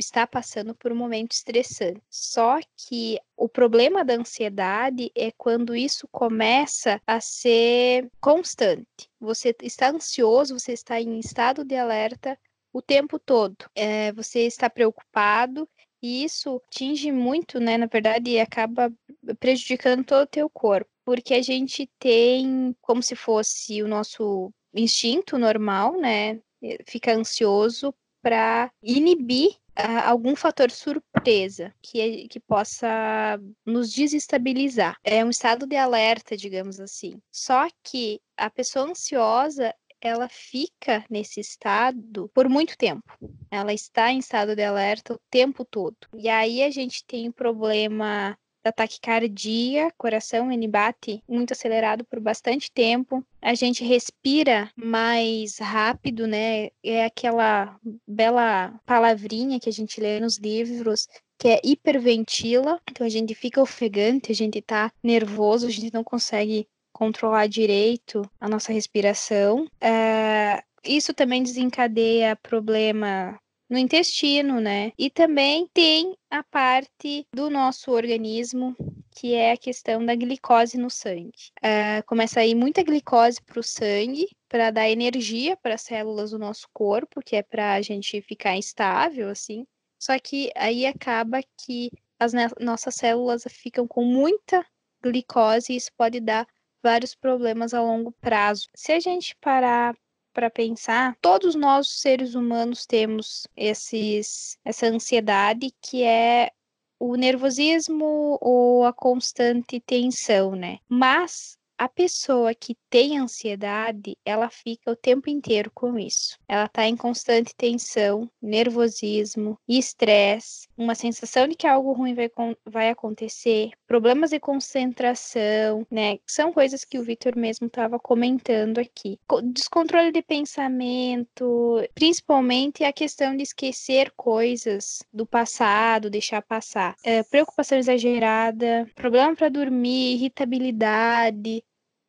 [0.00, 2.02] está passando por um momento estressante.
[2.10, 9.08] Só que o problema da ansiedade é quando isso começa a ser constante.
[9.20, 12.38] Você está ansioso, você está em estado de alerta
[12.72, 13.56] o tempo todo.
[13.74, 15.68] É, você está preocupado
[16.02, 17.76] e isso atinge muito, né?
[17.76, 18.92] Na verdade, acaba
[19.38, 20.90] prejudicando todo o teu corpo.
[21.04, 26.40] Porque a gente tem como se fosse o nosso instinto normal, né?
[26.86, 34.96] Fica ansioso para inibir algum fator surpresa que, que possa nos desestabilizar.
[35.04, 37.20] É um estado de alerta, digamos assim.
[37.30, 43.04] Só que a pessoa ansiosa, ela fica nesse estado por muito tempo.
[43.50, 45.96] Ela está em estado de alerta o tempo todo.
[46.14, 52.20] E aí a gente tem um problema da taquicardia, coração ele bate muito acelerado por
[52.20, 53.24] bastante tempo.
[53.40, 56.68] A gente respira mais rápido, né?
[56.82, 61.06] É aquela bela palavrinha que a gente lê nos livros
[61.38, 62.78] que é hiperventila.
[62.90, 68.22] Então a gente fica ofegante, a gente tá nervoso, a gente não consegue controlar direito
[68.38, 69.66] a nossa respiração.
[69.80, 73.38] É, isso também desencadeia problema
[73.70, 74.92] no intestino, né?
[74.98, 78.76] E também tem a parte do nosso organismo
[79.12, 81.50] que é a questão da glicose no sangue.
[81.62, 86.30] É, começa a ir muita glicose para o sangue para dar energia para as células
[86.30, 89.66] do nosso corpo, que é para a gente ficar estável, assim.
[89.98, 94.64] Só que aí acaba que as nossas células ficam com muita
[95.02, 96.46] glicose e isso pode dar
[96.82, 98.68] vários problemas a longo prazo.
[98.74, 99.94] Se a gente parar
[100.32, 106.50] para pensar, todos nós seres humanos temos esses essa ansiedade que é
[106.98, 110.78] o nervosismo ou a constante tensão, né?
[110.88, 116.36] Mas a pessoa que tem ansiedade, ela fica o tempo inteiro com isso.
[116.48, 122.28] Ela está em constante tensão, nervosismo, estresse, uma sensação de que algo ruim vai,
[122.66, 126.18] vai acontecer, problemas de concentração, né?
[126.26, 129.18] São coisas que o Vitor mesmo estava comentando aqui.
[129.52, 136.96] Descontrole de pensamento, principalmente a questão de esquecer coisas do passado, deixar passar.
[137.04, 141.62] É, preocupação exagerada, problema para dormir, irritabilidade,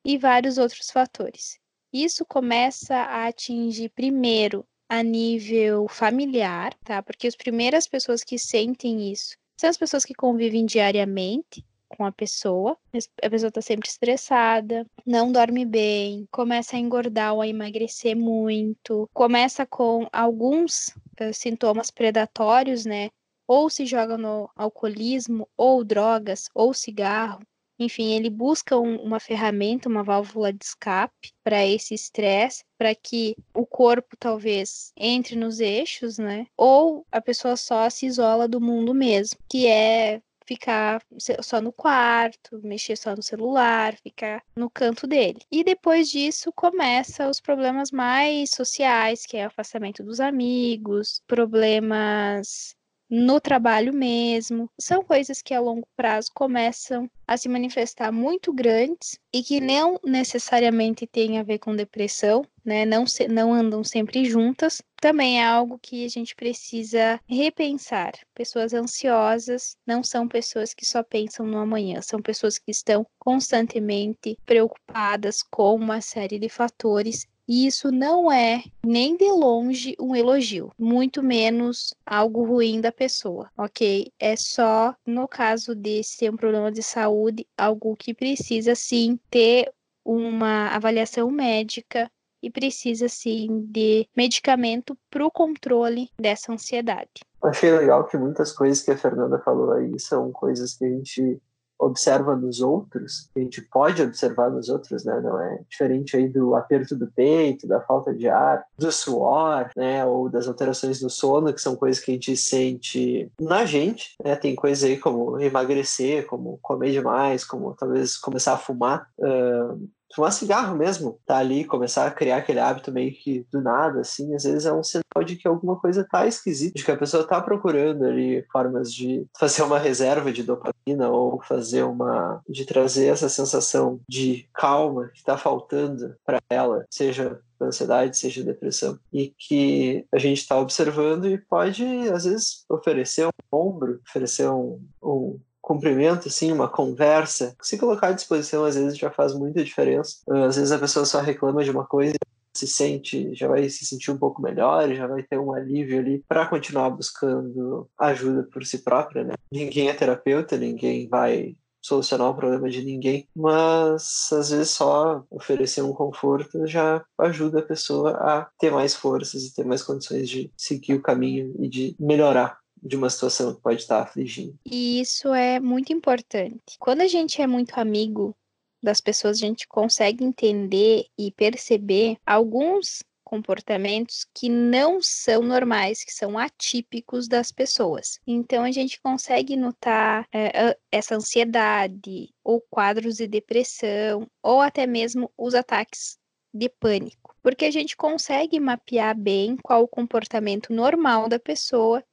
[0.03, 1.59] e vários outros fatores.
[1.93, 7.01] Isso começa a atingir primeiro a nível familiar, tá?
[7.01, 12.11] Porque as primeiras pessoas que sentem isso são as pessoas que convivem diariamente com a
[12.11, 12.77] pessoa.
[13.21, 19.09] A pessoa está sempre estressada, não dorme bem, começa a engordar ou a emagrecer muito,
[19.13, 20.87] começa com alguns
[21.21, 23.09] uh, sintomas predatórios, né?
[23.47, 27.41] Ou se joga no alcoolismo, ou drogas, ou cigarro,
[27.83, 33.35] enfim, ele busca um, uma ferramenta, uma válvula de escape para esse estresse, para que
[33.53, 36.47] o corpo talvez entre nos eixos, né?
[36.55, 41.01] Ou a pessoa só se isola do mundo mesmo, que é ficar
[41.41, 45.39] só no quarto, mexer só no celular, ficar no canto dele.
[45.49, 52.75] E depois disso começa os problemas mais sociais, que é o afastamento dos amigos, problemas
[53.11, 54.69] no trabalho mesmo.
[54.79, 59.99] São coisas que a longo prazo começam a se manifestar muito grandes e que não
[60.03, 62.85] necessariamente têm a ver com depressão, né?
[62.85, 64.81] Não, se, não andam sempre juntas.
[65.01, 68.13] Também é algo que a gente precisa repensar.
[68.33, 74.37] Pessoas ansiosas não são pessoas que só pensam no amanhã, são pessoas que estão constantemente
[74.45, 80.71] preocupadas com uma série de fatores e isso não é nem de longe um elogio,
[80.79, 84.09] muito menos algo ruim da pessoa, ok?
[84.17, 89.69] É só, no caso de ser um problema de saúde, algo que precisa sim ter
[90.05, 92.09] uma avaliação médica
[92.41, 97.19] e precisa sim de medicamento para o controle dessa ansiedade.
[97.43, 101.41] Achei legal que muitas coisas que a Fernanda falou aí são coisas que a gente
[101.81, 105.19] observa nos outros, a gente pode observar nos outros, né?
[105.19, 110.05] Não é diferente aí do aperto do peito, da falta de ar, do suor, né?
[110.05, 114.35] Ou das alterações do sono, que são coisas que a gente sente na gente, né?
[114.35, 119.07] Tem coisas aí como emagrecer, como comer demais, como talvez começar a fumar.
[119.17, 124.01] Uh, fumar cigarro mesmo, tá ali, começar a criar aquele hábito meio que do nada,
[124.01, 126.97] assim, às vezes é um sinal de que alguma coisa tá esquisita, de que a
[126.97, 132.41] pessoa tá procurando ali formas de fazer uma reserva de dopamina ou fazer uma.
[132.47, 138.97] de trazer essa sensação de calma que tá faltando para ela, seja ansiedade, seja depressão,
[139.13, 144.81] e que a gente está observando e pode, às vezes, oferecer um ombro, oferecer um,
[145.01, 145.39] um
[145.71, 150.17] cumprimento, assim, uma conversa, se colocar à disposição às vezes já faz muita diferença.
[150.29, 152.15] Às vezes a pessoa só reclama de uma coisa
[152.53, 156.23] se sente, já vai se sentir um pouco melhor, já vai ter um alívio ali
[156.27, 159.33] para continuar buscando ajuda por si própria, né?
[159.51, 165.81] Ninguém é terapeuta, ninguém vai solucionar o problema de ninguém, mas às vezes só oferecer
[165.81, 170.51] um conforto já ajuda a pessoa a ter mais forças e ter mais condições de
[170.55, 174.57] seguir o caminho e de melhorar de uma situação que pode estar afligindo.
[174.65, 176.77] E isso é muito importante.
[176.79, 178.35] Quando a gente é muito amigo
[178.81, 186.11] das pessoas, a gente consegue entender e perceber alguns comportamentos que não são normais, que
[186.11, 188.19] são atípicos das pessoas.
[188.27, 195.31] Então a gente consegue notar é, essa ansiedade, ou quadros de depressão, ou até mesmo
[195.37, 196.17] os ataques
[196.53, 202.03] de pânico, porque a gente consegue mapear bem qual o comportamento normal da pessoa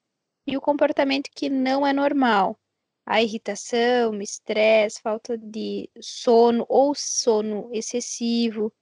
[0.49, 2.59] e o comportamento que não é normal.
[3.05, 8.73] A irritação, estresse, falta de sono ou sono excessivo,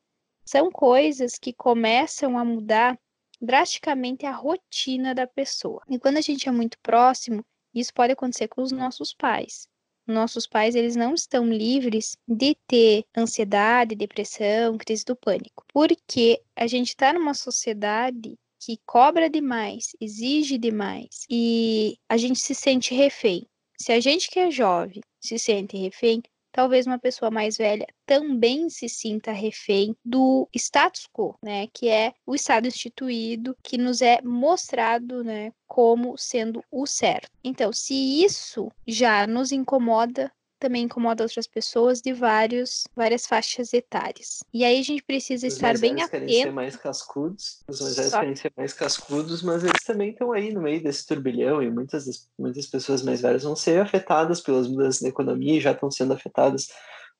[0.44, 2.96] são coisas que começam a mudar
[3.40, 5.82] drasticamente a rotina da pessoa.
[5.88, 9.68] E quando a gente é muito próximo, isso pode acontecer com os nossos pais.
[10.06, 16.68] Nossos pais, eles não estão livres de ter ansiedade, depressão, crise do pânico, porque a
[16.68, 23.46] gente está numa sociedade que cobra demais, exige demais e a gente se sente refém.
[23.78, 28.68] Se a gente que é jovem se sente refém, talvez uma pessoa mais velha também
[28.68, 34.20] se sinta refém do status quo, né, que é o estado instituído que nos é
[34.20, 37.30] mostrado, né, como sendo o certo.
[37.44, 44.42] Então, se isso já nos incomoda, também incomoda outras pessoas de vários, várias faixas etárias.
[44.52, 46.10] E aí a gente precisa os estar bem atento.
[46.10, 48.20] querem ser mais cascudos, os mais velhos Só...
[48.20, 52.28] querem ser mais cascudos, mas eles também estão aí no meio desse turbilhão e muitas,
[52.38, 56.12] muitas pessoas mais velhas vão ser afetadas pelas mudanças na economia e já estão sendo
[56.12, 56.68] afetadas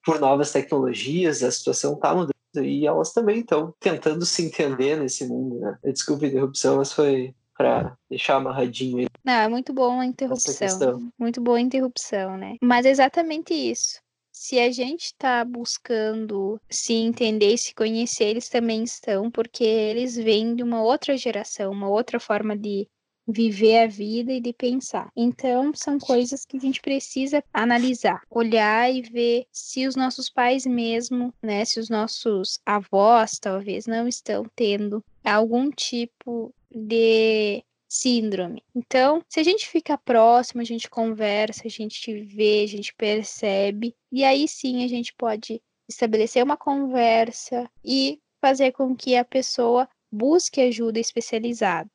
[0.05, 5.27] por novas tecnologias, a situação está mudando e elas também estão tentando se entender nesse
[5.27, 5.79] mundo, né?
[5.85, 9.07] Desculpe a interrupção, mas foi para deixar amarradinho aí.
[9.25, 11.11] Não, é muito bom a interrupção.
[11.19, 12.57] Muito boa a interrupção, né?
[12.63, 14.01] Mas é exatamente isso.
[14.33, 20.15] Se a gente está buscando se entender e se conhecer, eles também estão, porque eles
[20.15, 22.87] vêm de uma outra geração, uma outra forma de
[23.27, 25.11] viver a vida e de pensar.
[25.17, 30.65] Então, são coisas que a gente precisa analisar, olhar e ver se os nossos pais
[30.65, 38.63] mesmo, né, se os nossos avós talvez não estão tendo algum tipo de síndrome.
[38.75, 43.95] Então, se a gente fica próximo, a gente conversa, a gente vê, a gente percebe,
[44.13, 49.89] e aí sim a gente pode estabelecer uma conversa e fazer com que a pessoa
[50.13, 51.91] busque ajuda especializada.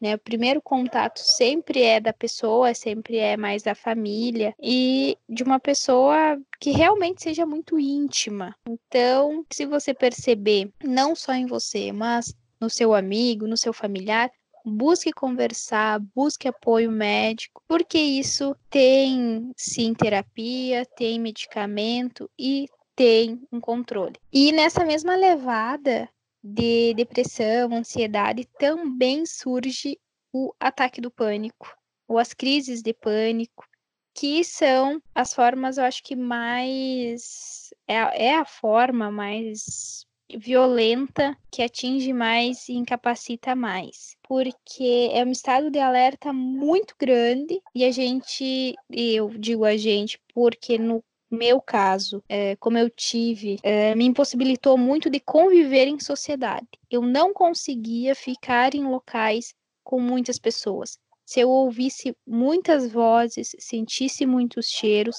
[0.00, 0.14] Né?
[0.14, 5.58] O primeiro contato sempre é da pessoa, sempre é mais da família e de uma
[5.58, 8.54] pessoa que realmente seja muito íntima.
[8.68, 14.30] Então, se você perceber, não só em você, mas no seu amigo, no seu familiar,
[14.64, 23.60] busque conversar, busque apoio médico, porque isso tem sim terapia, tem medicamento e tem um
[23.60, 24.14] controle.
[24.32, 26.08] E nessa mesma levada,
[26.42, 29.98] de depressão, ansiedade, também surge
[30.32, 31.74] o ataque do pânico,
[32.06, 33.66] ou as crises de pânico,
[34.14, 37.72] que são as formas, eu acho que mais.
[37.86, 40.06] É, é a forma mais
[40.36, 47.60] violenta que atinge mais e incapacita mais, porque é um estado de alerta muito grande
[47.74, 53.58] e a gente, eu digo a gente, porque no meu caso, é, como eu tive,
[53.62, 56.68] é, me impossibilitou muito de conviver em sociedade.
[56.90, 60.98] Eu não conseguia ficar em locais com muitas pessoas.
[61.26, 65.16] Se eu ouvisse muitas vozes, sentisse muitos cheiros,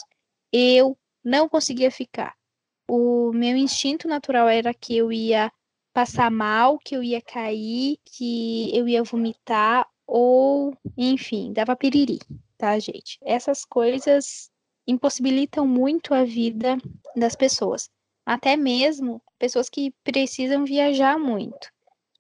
[0.52, 2.34] eu não conseguia ficar.
[2.88, 5.52] O meu instinto natural era que eu ia
[5.94, 12.20] passar mal, que eu ia cair, que eu ia vomitar ou, enfim, dava piriri,
[12.58, 13.18] tá, gente?
[13.24, 14.52] Essas coisas
[14.88, 16.78] impossibilitam muito a vida
[17.16, 17.90] das pessoas.
[18.26, 21.70] Até mesmo pessoas que precisam viajar muito.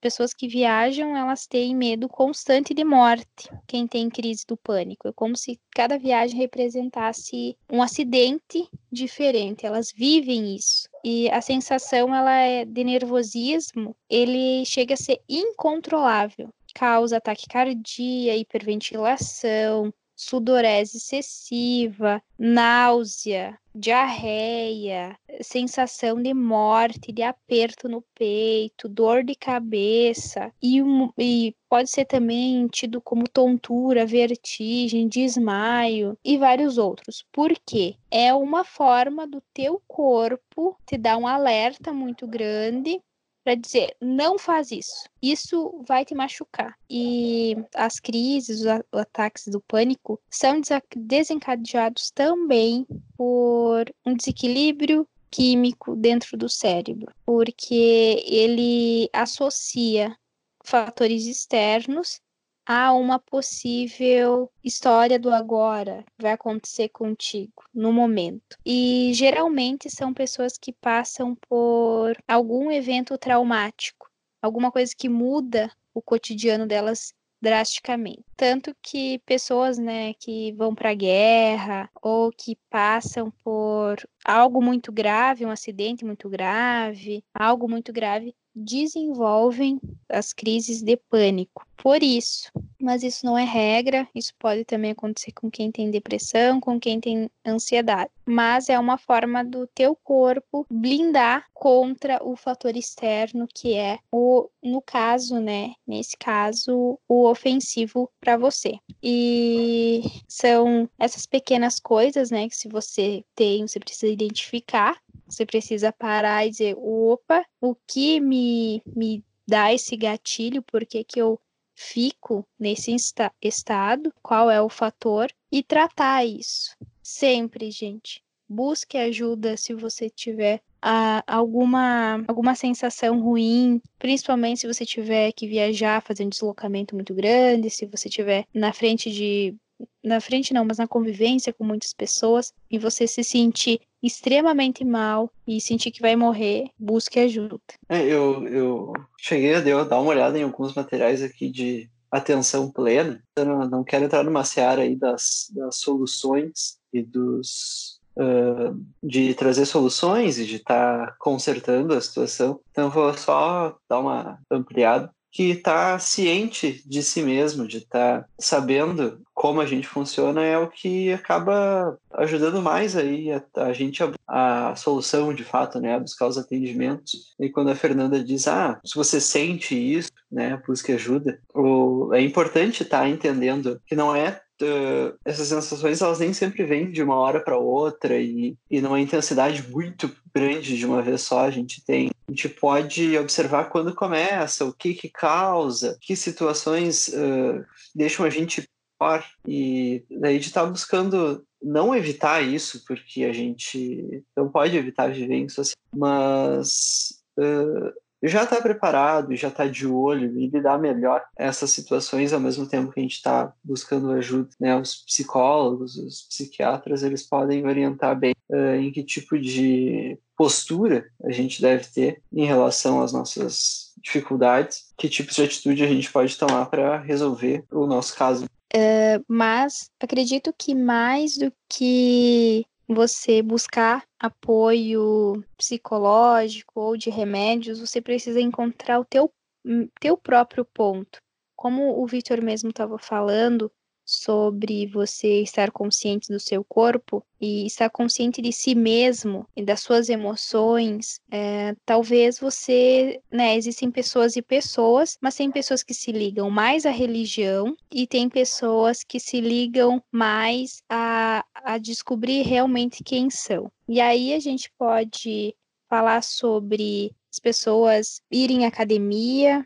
[0.06, 3.49] Pessoas que viajam, elas têm medo constante de morte.
[3.66, 9.66] Quem tem crise do pânico, é como se cada viagem representasse um acidente diferente.
[9.66, 10.88] Elas vivem isso.
[11.03, 16.49] E a sensação ela é de nervosismo, ele chega a ser incontrolável.
[16.76, 29.24] Causa taquicardia, hiperventilação, sudorese excessiva, náusea, diarreia, sensação de morte, de aperto no peito, dor
[29.24, 30.82] de cabeça e,
[31.18, 37.26] e pode ser também tido como tontura, vertigem, desmaio e vários outros.
[37.34, 37.95] Por quê?
[38.09, 43.01] É uma forma do teu corpo te dar um alerta muito grande
[43.46, 46.76] para dizer não faz isso, isso vai te machucar.
[46.89, 50.60] E as crises, os ataques do pânico são
[50.96, 60.18] desencadeados também por um desequilíbrio químico dentro do cérebro, porque ele associa
[60.64, 62.20] fatores externos
[62.66, 68.57] há uma possível história do agora que vai acontecer contigo no momento.
[68.66, 74.09] E geralmente são pessoas que passam por algum evento traumático,
[74.41, 78.24] alguma coisa que muda o cotidiano delas drasticamente.
[78.38, 84.91] Tanto que pessoas, né, que vão para a guerra ou que passam por algo muito
[84.91, 89.79] grave, um acidente muito grave, algo muito grave, desenvolvem
[90.09, 91.65] as crises de pânico.
[91.75, 96.59] Por isso, mas isso não é regra, isso pode também acontecer com quem tem depressão,
[96.59, 98.09] com quem tem ansiedade.
[98.25, 104.49] Mas é uma forma do teu corpo blindar contra o fator externo que é o,
[104.63, 108.73] no caso, né, nesse caso, o ofensivo para você.
[109.01, 115.91] E são essas pequenas coisas, né, que se você tem, você precisa identificar você precisa
[115.91, 120.61] parar e dizer, opa, o que me, me dá esse gatilho?
[120.61, 121.39] Por que, que eu
[121.73, 124.13] fico nesse esta estado?
[124.21, 125.32] Qual é o fator?
[125.51, 126.76] E tratar isso.
[127.01, 128.23] Sempre, gente.
[128.48, 135.48] Busque ajuda se você tiver ah, alguma, alguma sensação ruim, principalmente se você tiver que
[135.48, 139.56] viajar, fazer um deslocamento muito grande, se você tiver na frente de
[140.04, 145.32] na frente não, mas na convivência com muitas pessoas e você se sentir extremamente mal
[145.48, 147.60] e sentir que vai morrer, busque ajuda.
[147.89, 153.22] É, eu, eu cheguei a dar uma olhada em alguns materiais aqui de atenção plena.
[153.36, 159.34] Eu não, não quero entrar numa seara aí das, das soluções e dos uh, de
[159.34, 162.59] trazer soluções e de estar tá consertando a situação.
[162.72, 168.28] Então, vou só dar uma ampliada que está ciente de si mesmo, de estar tá
[168.39, 174.01] sabendo como a gente funciona, é o que acaba ajudando mais aí a, a gente
[174.01, 177.36] a, a, solução de fato, né, a buscar os atendimentos.
[177.38, 182.22] E quando a Fernanda diz, ah, se você sente isso, né, busque ajuda, o, é
[182.22, 187.03] importante estar tá entendendo que não é Uh, essas sensações elas nem sempre vêm de
[187.03, 191.51] uma hora para outra e, e numa intensidade muito grande de uma vez só a
[191.51, 192.10] gente tem.
[192.28, 198.30] A gente pode observar quando começa o que que causa que situações uh, deixam a
[198.30, 199.26] gente pior.
[199.47, 205.12] E daí de estar tá buscando não evitar isso porque a gente não pode evitar
[205.12, 207.93] viver em sociedade mas uh,
[208.28, 212.91] já está preparado, já está de olho e lidar melhor essas situações ao mesmo tempo
[212.91, 214.49] que a gente está buscando ajuda.
[214.59, 214.76] Né?
[214.76, 221.32] Os psicólogos, os psiquiatras, eles podem orientar bem uh, em que tipo de postura a
[221.32, 226.38] gente deve ter em relação às nossas dificuldades, que tipos de atitude a gente pode
[226.38, 228.45] tomar para resolver o nosso caso.
[228.73, 238.01] Uh, mas acredito que mais do que você buscar apoio psicológico ou de remédios, você
[238.01, 239.31] precisa encontrar o teu,
[239.65, 241.19] hum, teu próprio ponto.
[241.55, 243.71] Como o Victor mesmo estava falando,
[244.06, 249.80] sobre você estar consciente do seu corpo e estar consciente de si mesmo e das
[249.80, 256.12] suas emoções, é, talvez você, né, existem pessoas e pessoas, mas tem pessoas que se
[256.12, 263.03] ligam mais à religião e tem pessoas que se ligam mais a, a descobrir realmente
[263.03, 263.72] quem são.
[263.88, 265.56] E aí a gente pode
[265.89, 269.66] falar sobre as pessoas irem à academia,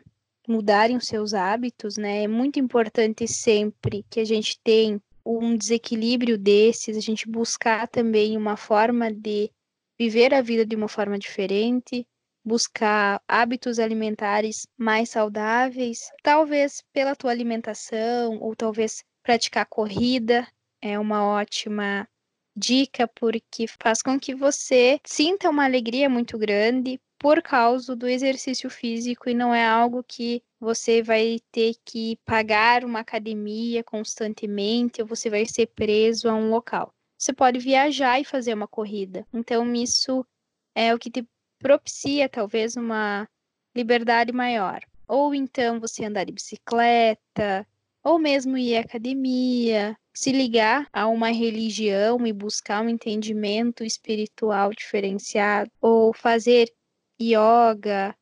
[0.50, 2.24] mudarem os seus hábitos, né?
[2.24, 8.36] É muito importante sempre que a gente tenha um desequilíbrio desses, a gente buscar também
[8.36, 9.50] uma forma de
[9.98, 12.06] viver a vida de uma forma diferente,
[12.44, 20.48] buscar hábitos alimentares mais saudáveis, talvez pela tua alimentação ou talvez praticar corrida
[20.82, 22.08] é uma ótima
[22.56, 28.70] dica porque faz com que você sinta uma alegria muito grande, por causa do exercício
[28.70, 35.06] físico e não é algo que você vai ter que pagar uma academia constantemente ou
[35.06, 36.94] você vai ser preso a um local.
[37.18, 39.26] Você pode viajar e fazer uma corrida.
[39.34, 40.26] Então, isso
[40.74, 41.22] é o que te
[41.58, 43.28] propicia talvez uma
[43.76, 44.80] liberdade maior.
[45.06, 47.66] Ou então você andar de bicicleta,
[48.02, 54.70] ou mesmo ir à academia, se ligar a uma religião e buscar um entendimento espiritual
[54.70, 56.72] diferenciado, ou fazer
[57.20, 58.14] yoga,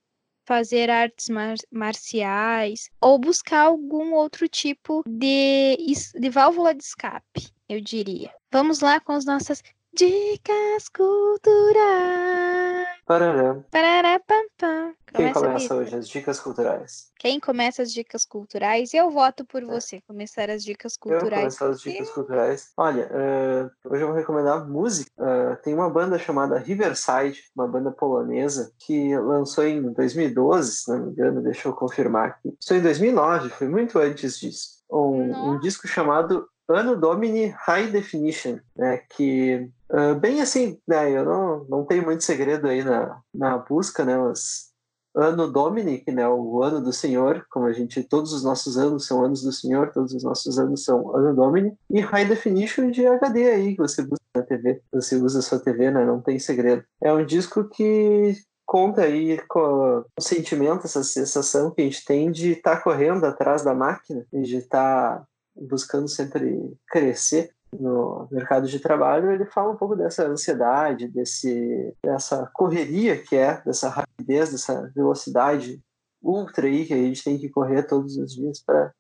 [0.47, 5.77] fazer artes mar marciais ou buscar algum outro tipo de,
[6.15, 8.33] de válvula de escape, eu diria.
[8.51, 9.63] Vamos lá com as nossas
[9.95, 12.78] dicas culturais.
[13.09, 13.57] Parará.
[13.71, 14.93] Parará, pam, pam.
[15.15, 17.11] Quem começa hoje as dicas culturais?
[17.19, 18.93] Quem começa as dicas culturais?
[18.93, 19.65] Eu voto por é.
[19.65, 21.33] você começar as dicas culturais.
[21.33, 22.71] Eu começar as dicas culturais.
[22.77, 25.11] Olha, uh, hoje eu vou recomendar música.
[25.19, 31.07] Uh, tem uma banda chamada Riverside, uma banda polonesa, que lançou em 2012, se não
[31.07, 32.55] me engano, deixa eu confirmar aqui.
[32.61, 34.85] Isso em 2009, foi muito antes disso.
[34.91, 41.25] Um, um disco chamado Ano Domini High Definition, né, que uh, bem assim, né, eu
[41.25, 44.69] não, não tenho muito segredo aí na, na busca, né, mas
[45.15, 49.07] Ano Domini, que né, o ano do Senhor, como a gente, todos os nossos anos
[49.07, 53.07] são anos do Senhor, todos os nossos anos são Ano Domini, e High Definition de
[53.07, 56.39] HD aí, que você busca na TV, você usa a sua TV, né, não tem
[56.39, 56.85] segredo.
[57.03, 62.31] É um disco que conta aí com o sentimento, essa sensação que a gente tem
[62.31, 65.27] de estar tá correndo atrás da máquina de estar tá
[65.61, 72.47] buscando sempre crescer no mercado de trabalho, ele fala um pouco dessa ansiedade, desse, dessa
[72.55, 75.83] correria que é, dessa rapidez, dessa velocidade
[76.23, 78.93] ultra aí que a gente tem que correr todos os dias para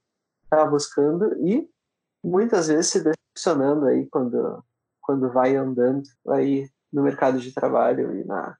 [0.44, 1.68] estar tá buscando e
[2.24, 4.62] muitas vezes se decepcionando aí quando,
[5.00, 8.56] quando vai andando aí no mercado de trabalho e na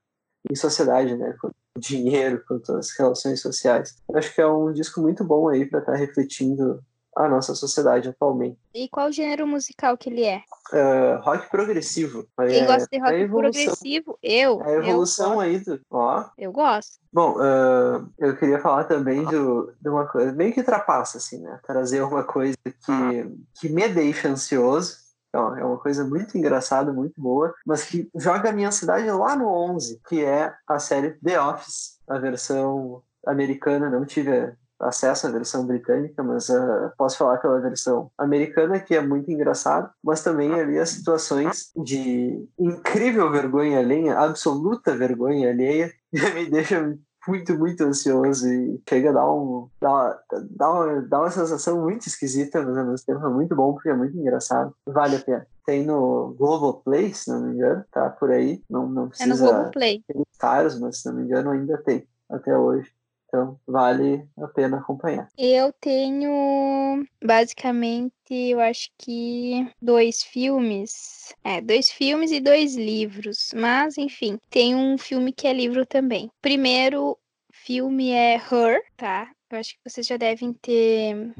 [0.49, 1.35] em sociedade, né?
[1.39, 3.95] Quanto dinheiro, quanto as relações sociais.
[4.13, 6.83] Acho que é um disco muito bom aí para estar tá refletindo
[7.19, 8.57] a nossa sociedade atualmente.
[8.73, 10.41] E qual gênero musical que ele é?
[10.71, 12.25] Uh, rock progressivo.
[12.37, 14.17] Quem é, gosta de rock progressivo?
[14.23, 14.61] Eu.
[14.63, 15.81] A evolução eu aí do.
[15.91, 16.25] Ó.
[16.37, 16.97] Eu gosto.
[17.11, 21.59] Bom, uh, eu queria falar também do, de uma coisa meio que ultrapassa, assim, né?
[21.65, 24.97] Trazer uma coisa que, que me deixa ansioso.
[25.27, 29.35] Então, é uma coisa muito engraçada, muito boa, mas que joga a minha ansiedade lá
[29.35, 33.89] no 11, que é a série The Office, a versão americana.
[33.89, 39.01] Não tive acesso à versão britânica, mas uh, posso falar pela versão americana, que é
[39.01, 45.91] muito engraçado, mas também ali as situações de incrível vergonha alheia, absoluta vergonha alheia,
[46.33, 51.81] me deixa muito, muito ansioso e chega a dar, um, dá, uma, dá uma sensação
[51.81, 54.73] muito esquisita, mas ao mesmo tempo é muito bom porque é muito engraçado.
[54.85, 55.47] Vale a pena.
[55.65, 58.63] Tem no Globoplay, se não me engano, tá por aí.
[58.69, 59.29] Não, não precisa.
[59.29, 60.03] É no Globoplay.
[60.39, 62.89] caros, mas se não me engano ainda tem até hoje.
[63.29, 65.29] Então, vale a pena acompanhar.
[65.37, 71.33] Eu tenho, basicamente, eu acho que dois filmes.
[71.43, 73.51] É, dois filmes e dois livros.
[73.55, 76.31] Mas, enfim, tem um filme que é livro também.
[76.41, 77.17] Primeiro
[77.51, 79.31] filme é Her, tá?
[79.51, 81.31] Eu acho que vocês já devem ter,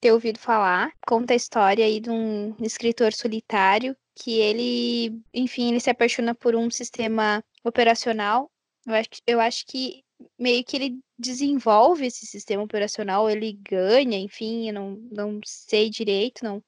[0.00, 0.92] ter ouvido falar.
[1.06, 6.54] Conta a história aí de um escritor solitário que ele, enfim, ele se apaixona por
[6.54, 8.50] um sistema operacional.
[8.86, 10.03] Eu acho, eu acho que
[10.38, 16.62] meio que ele desenvolve esse sistema operacional, ele ganha, enfim, não, não sei direito, não,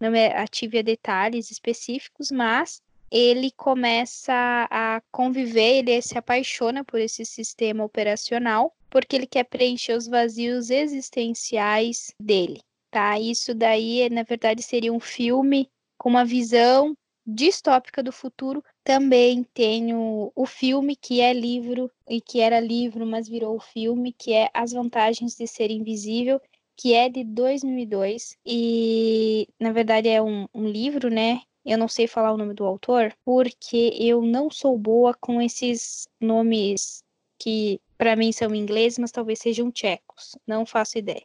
[0.00, 2.80] não me ative a detalhes específicos, mas
[3.10, 4.32] ele começa
[4.70, 10.70] a conviver, ele se apaixona por esse sistema operacional, porque ele quer preencher os vazios
[10.70, 13.18] existenciais dele, tá?
[13.18, 16.96] Isso daí, na verdade, seria um filme com uma visão
[17.34, 23.28] distópica do futuro, também tenho o filme que é livro e que era livro, mas
[23.28, 26.40] virou filme, que é As Vantagens de Ser Invisível,
[26.76, 31.42] que é de 2002 e na verdade é um, um livro, né?
[31.64, 36.08] Eu não sei falar o nome do autor porque eu não sou boa com esses
[36.18, 37.04] nomes
[37.38, 40.36] que para mim são ingleses, mas talvez sejam tchecos.
[40.46, 41.24] Não faço ideia.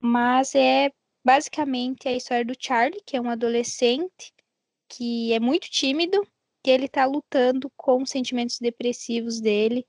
[0.00, 0.92] Mas é
[1.24, 4.32] basicamente a história do Charlie, que é um adolescente
[4.92, 6.22] que é muito tímido,
[6.62, 9.86] que ele está lutando com os sentimentos depressivos dele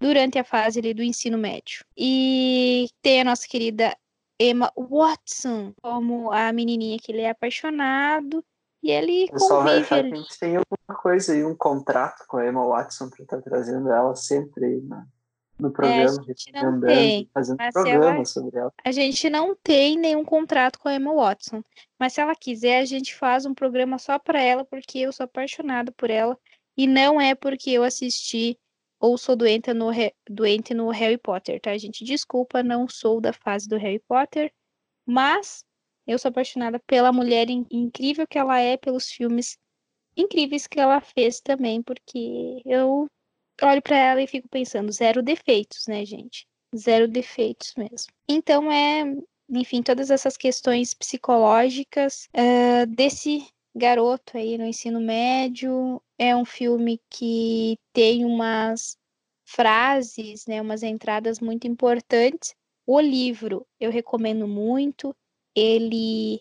[0.00, 1.84] durante a fase ali, do ensino médio.
[1.96, 3.96] E tem a nossa querida
[4.38, 8.44] Emma Watson como a menininha que ele é apaixonado
[8.82, 12.24] e ele Eu só vai achar que a gente tem alguma coisa aí, um contrato
[12.26, 15.06] com a Emma Watson para estar tá trazendo ela sempre na,
[15.60, 18.72] no programa, é, a gente não tem, fazendo programa ela, sobre ela.
[18.84, 21.62] A gente não tem nenhum contrato com a Emma Watson,
[21.98, 25.24] mas se ela quiser, a gente faz um programa só para ela, porque eu sou
[25.24, 26.38] apaixonada por ela,
[26.76, 28.58] e não é porque eu assisti
[29.00, 29.90] ou sou doente no,
[30.28, 32.04] doente no Harry Potter, tá, gente?
[32.04, 34.52] Desculpa, não sou da fase do Harry Potter,
[35.06, 35.64] mas
[36.06, 39.58] eu sou apaixonada pela mulher incrível que ela é, pelos filmes
[40.16, 43.08] incríveis que ela fez também, porque eu
[43.62, 46.46] olho para ela e fico pensando, zero defeitos, né, gente?
[46.76, 48.12] Zero defeitos mesmo.
[48.28, 49.04] Então é,
[49.48, 56.02] enfim, todas essas questões psicológicas uh, desse garoto aí no ensino médio.
[56.18, 58.96] É um filme que tem umas
[59.44, 62.54] frases, né, umas entradas muito importantes.
[62.86, 65.14] O livro eu recomendo muito.
[65.54, 66.40] Ele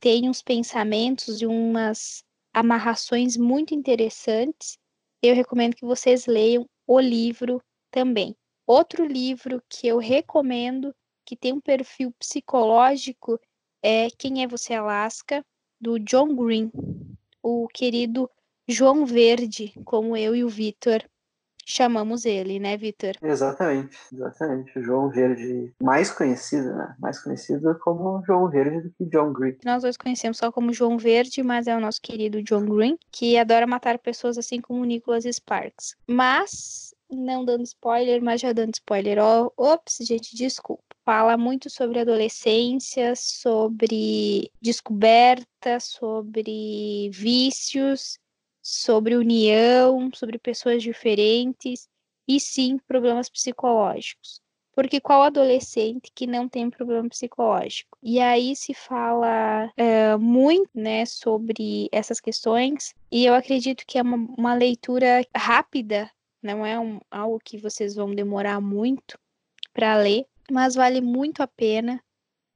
[0.00, 4.76] tem uns pensamentos e umas amarrações muito interessantes
[5.28, 8.34] eu recomendo que vocês leiam o livro também.
[8.66, 10.94] Outro livro que eu recomendo,
[11.26, 13.38] que tem um perfil psicológico,
[13.82, 15.44] é Quem é Você Alaska,
[15.80, 16.70] do John Green,
[17.42, 18.30] o querido
[18.68, 21.02] João Verde, como eu e o Vitor
[21.70, 23.12] chamamos ele, né, Vitor?
[23.22, 24.78] Exatamente, exatamente.
[24.78, 26.94] O João Verde, mais conhecido, né?
[26.98, 29.56] Mais conhecido como João Verde do que John Green.
[29.64, 33.36] Nós dois conhecemos só como João Verde, mas é o nosso querido John Green, que
[33.36, 35.96] adora matar pessoas assim como Nicholas Sparks.
[36.06, 39.18] Mas, não dando spoiler, mas já dando spoiler.
[39.18, 48.16] Oh, ops, gente, desculpa fala muito sobre adolescência, sobre descoberta, sobre vícios
[48.62, 51.88] sobre união, sobre pessoas diferentes
[52.26, 54.40] e sim problemas psicológicos.
[54.72, 57.98] Porque qual adolescente que não tem problema psicológico?
[58.02, 64.02] E aí se fala é, muito né, sobre essas questões, e eu acredito que é
[64.02, 66.10] uma, uma leitura rápida,
[66.42, 69.18] não é um, algo que vocês vão demorar muito
[69.74, 72.02] para ler, mas vale muito a pena,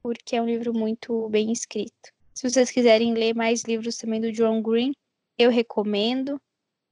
[0.01, 2.13] porque é um livro muito bem escrito.
[2.33, 4.93] Se vocês quiserem ler mais livros também do John Green,
[5.37, 6.41] eu recomendo.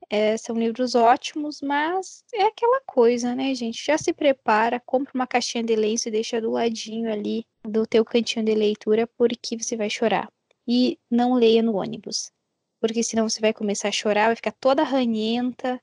[0.10, 3.84] É, são livros ótimos, mas é aquela coisa, né, gente?
[3.84, 8.04] Já se prepara, compra uma caixinha de lenço e deixa do ladinho ali do teu
[8.06, 10.30] cantinho de leitura, porque você vai chorar.
[10.68, 12.32] E não leia no ônibus,
[12.80, 15.82] porque senão você vai começar a chorar, vai ficar toda ranhenta,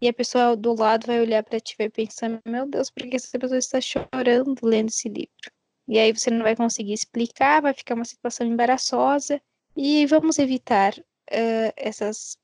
[0.00, 3.02] e a pessoa do lado vai olhar para ti e vai pensar: meu Deus, por
[3.08, 5.52] que essa pessoa está chorando lendo esse livro?
[5.88, 9.40] E aí você não vai conseguir explicar, vai ficar uma situação embaraçosa.
[9.76, 10.92] E vamos evitar
[11.32, 12.36] uh, essas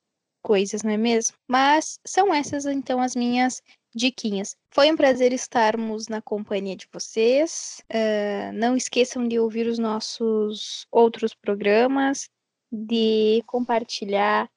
[0.43, 1.37] coisas, não é mesmo?
[1.49, 3.63] Mas são essas então as minhas
[3.95, 4.57] diquinhas.
[4.71, 7.83] Foi um prazer estarmos na companhia de vocês.
[7.91, 12.29] Uh, não esqueçam de ouvir os nossos outros programas,
[12.71, 14.51] de compartilhar,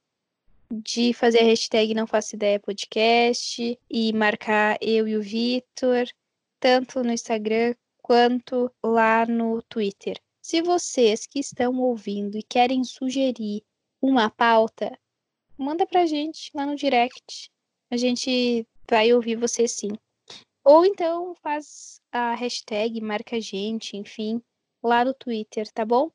[0.72, 6.08] de fazer a hashtag Não Faço Ideia Podcast e marcar eu e o Vitor,
[6.60, 10.20] tanto no Instagram quanto lá no Twitter.
[10.42, 13.64] Se vocês que estão ouvindo e querem sugerir
[14.02, 14.98] uma pauta,
[15.58, 17.50] manda pra gente lá no direct.
[17.90, 19.92] A gente vai ouvir você sim.
[20.64, 24.42] Ou então faz a hashtag, marca a gente, enfim,
[24.84, 26.12] lá no Twitter, tá bom?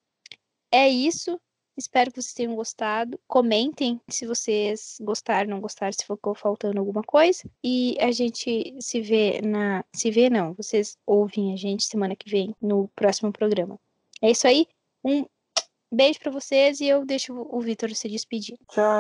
[0.71, 1.41] É isso.
[1.77, 3.19] Espero que vocês tenham gostado.
[3.27, 7.43] Comentem se vocês gostaram, não gostaram, se ficou faltando alguma coisa.
[7.65, 9.83] E a gente se vê na.
[9.95, 10.53] Se vê, não.
[10.53, 13.81] Vocês ouvem a gente semana que vem no próximo programa.
[14.21, 14.67] É isso aí.
[15.03, 15.25] Um
[15.93, 18.59] beijo para vocês e eu deixo o Vitor se despedir.
[18.69, 18.93] Tchau.